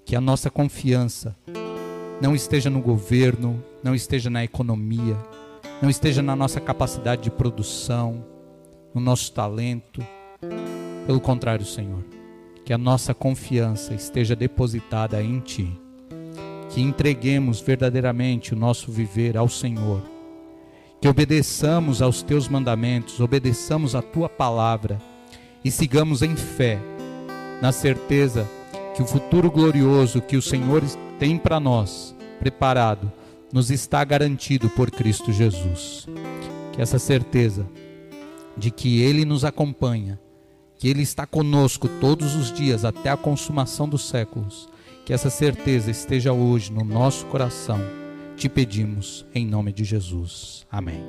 que 0.04 0.14
a 0.14 0.20
nossa 0.20 0.48
confiança 0.48 1.36
não 2.20 2.34
esteja 2.34 2.70
no 2.70 2.80
governo, 2.80 3.62
não 3.82 3.94
esteja 3.94 4.30
na 4.30 4.44
economia, 4.44 5.16
não 5.82 5.90
esteja 5.90 6.22
na 6.22 6.36
nossa 6.36 6.60
capacidade 6.60 7.22
de 7.22 7.30
produção, 7.30 8.24
no 8.94 9.00
nosso 9.00 9.32
talento, 9.32 10.06
pelo 11.06 11.20
contrário, 11.20 11.64
Senhor, 11.64 12.04
que 12.64 12.72
a 12.72 12.78
nossa 12.78 13.14
confiança 13.14 13.94
esteja 13.94 14.34
depositada 14.34 15.22
em 15.22 15.38
Ti, 15.38 15.70
que 16.70 16.80
entreguemos 16.80 17.60
verdadeiramente 17.60 18.52
o 18.52 18.56
nosso 18.56 18.90
viver 18.90 19.36
ao 19.36 19.48
Senhor, 19.48 20.02
que 21.00 21.08
obedeçamos 21.08 22.02
aos 22.02 22.22
Teus 22.22 22.48
mandamentos, 22.48 23.20
obedeçamos 23.20 23.94
a 23.94 24.02
Tua 24.02 24.28
palavra 24.28 25.00
e 25.64 25.70
sigamos 25.70 26.22
em 26.22 26.34
fé, 26.34 26.80
na 27.62 27.70
certeza 27.70 28.48
que 28.96 29.02
o 29.02 29.06
futuro 29.06 29.50
glorioso 29.50 30.20
que 30.20 30.36
o 30.36 30.42
Senhor 30.42 30.82
tem 31.18 31.38
para 31.38 31.60
nós 31.60 32.16
preparado 32.40 33.12
nos 33.52 33.70
está 33.70 34.02
garantido 34.04 34.68
por 34.70 34.90
Cristo 34.90 35.32
Jesus. 35.32 36.06
Que 36.72 36.82
essa 36.82 36.98
certeza 36.98 37.66
de 38.56 38.70
que 38.70 39.00
Ele 39.00 39.24
nos 39.24 39.44
acompanha 39.44 40.18
que 40.86 40.90
Ele 40.90 41.02
está 41.02 41.26
conosco 41.26 41.88
todos 42.00 42.36
os 42.36 42.52
dias 42.52 42.84
até 42.84 43.10
a 43.10 43.16
consumação 43.16 43.88
dos 43.88 44.08
séculos. 44.08 44.68
Que 45.04 45.12
essa 45.12 45.28
certeza 45.28 45.90
esteja 45.90 46.32
hoje 46.32 46.72
no 46.72 46.84
nosso 46.84 47.26
coração. 47.26 47.80
Te 48.36 48.48
pedimos 48.48 49.26
em 49.34 49.44
nome 49.44 49.72
de 49.72 49.82
Jesus. 49.82 50.64
Amém. 50.70 51.04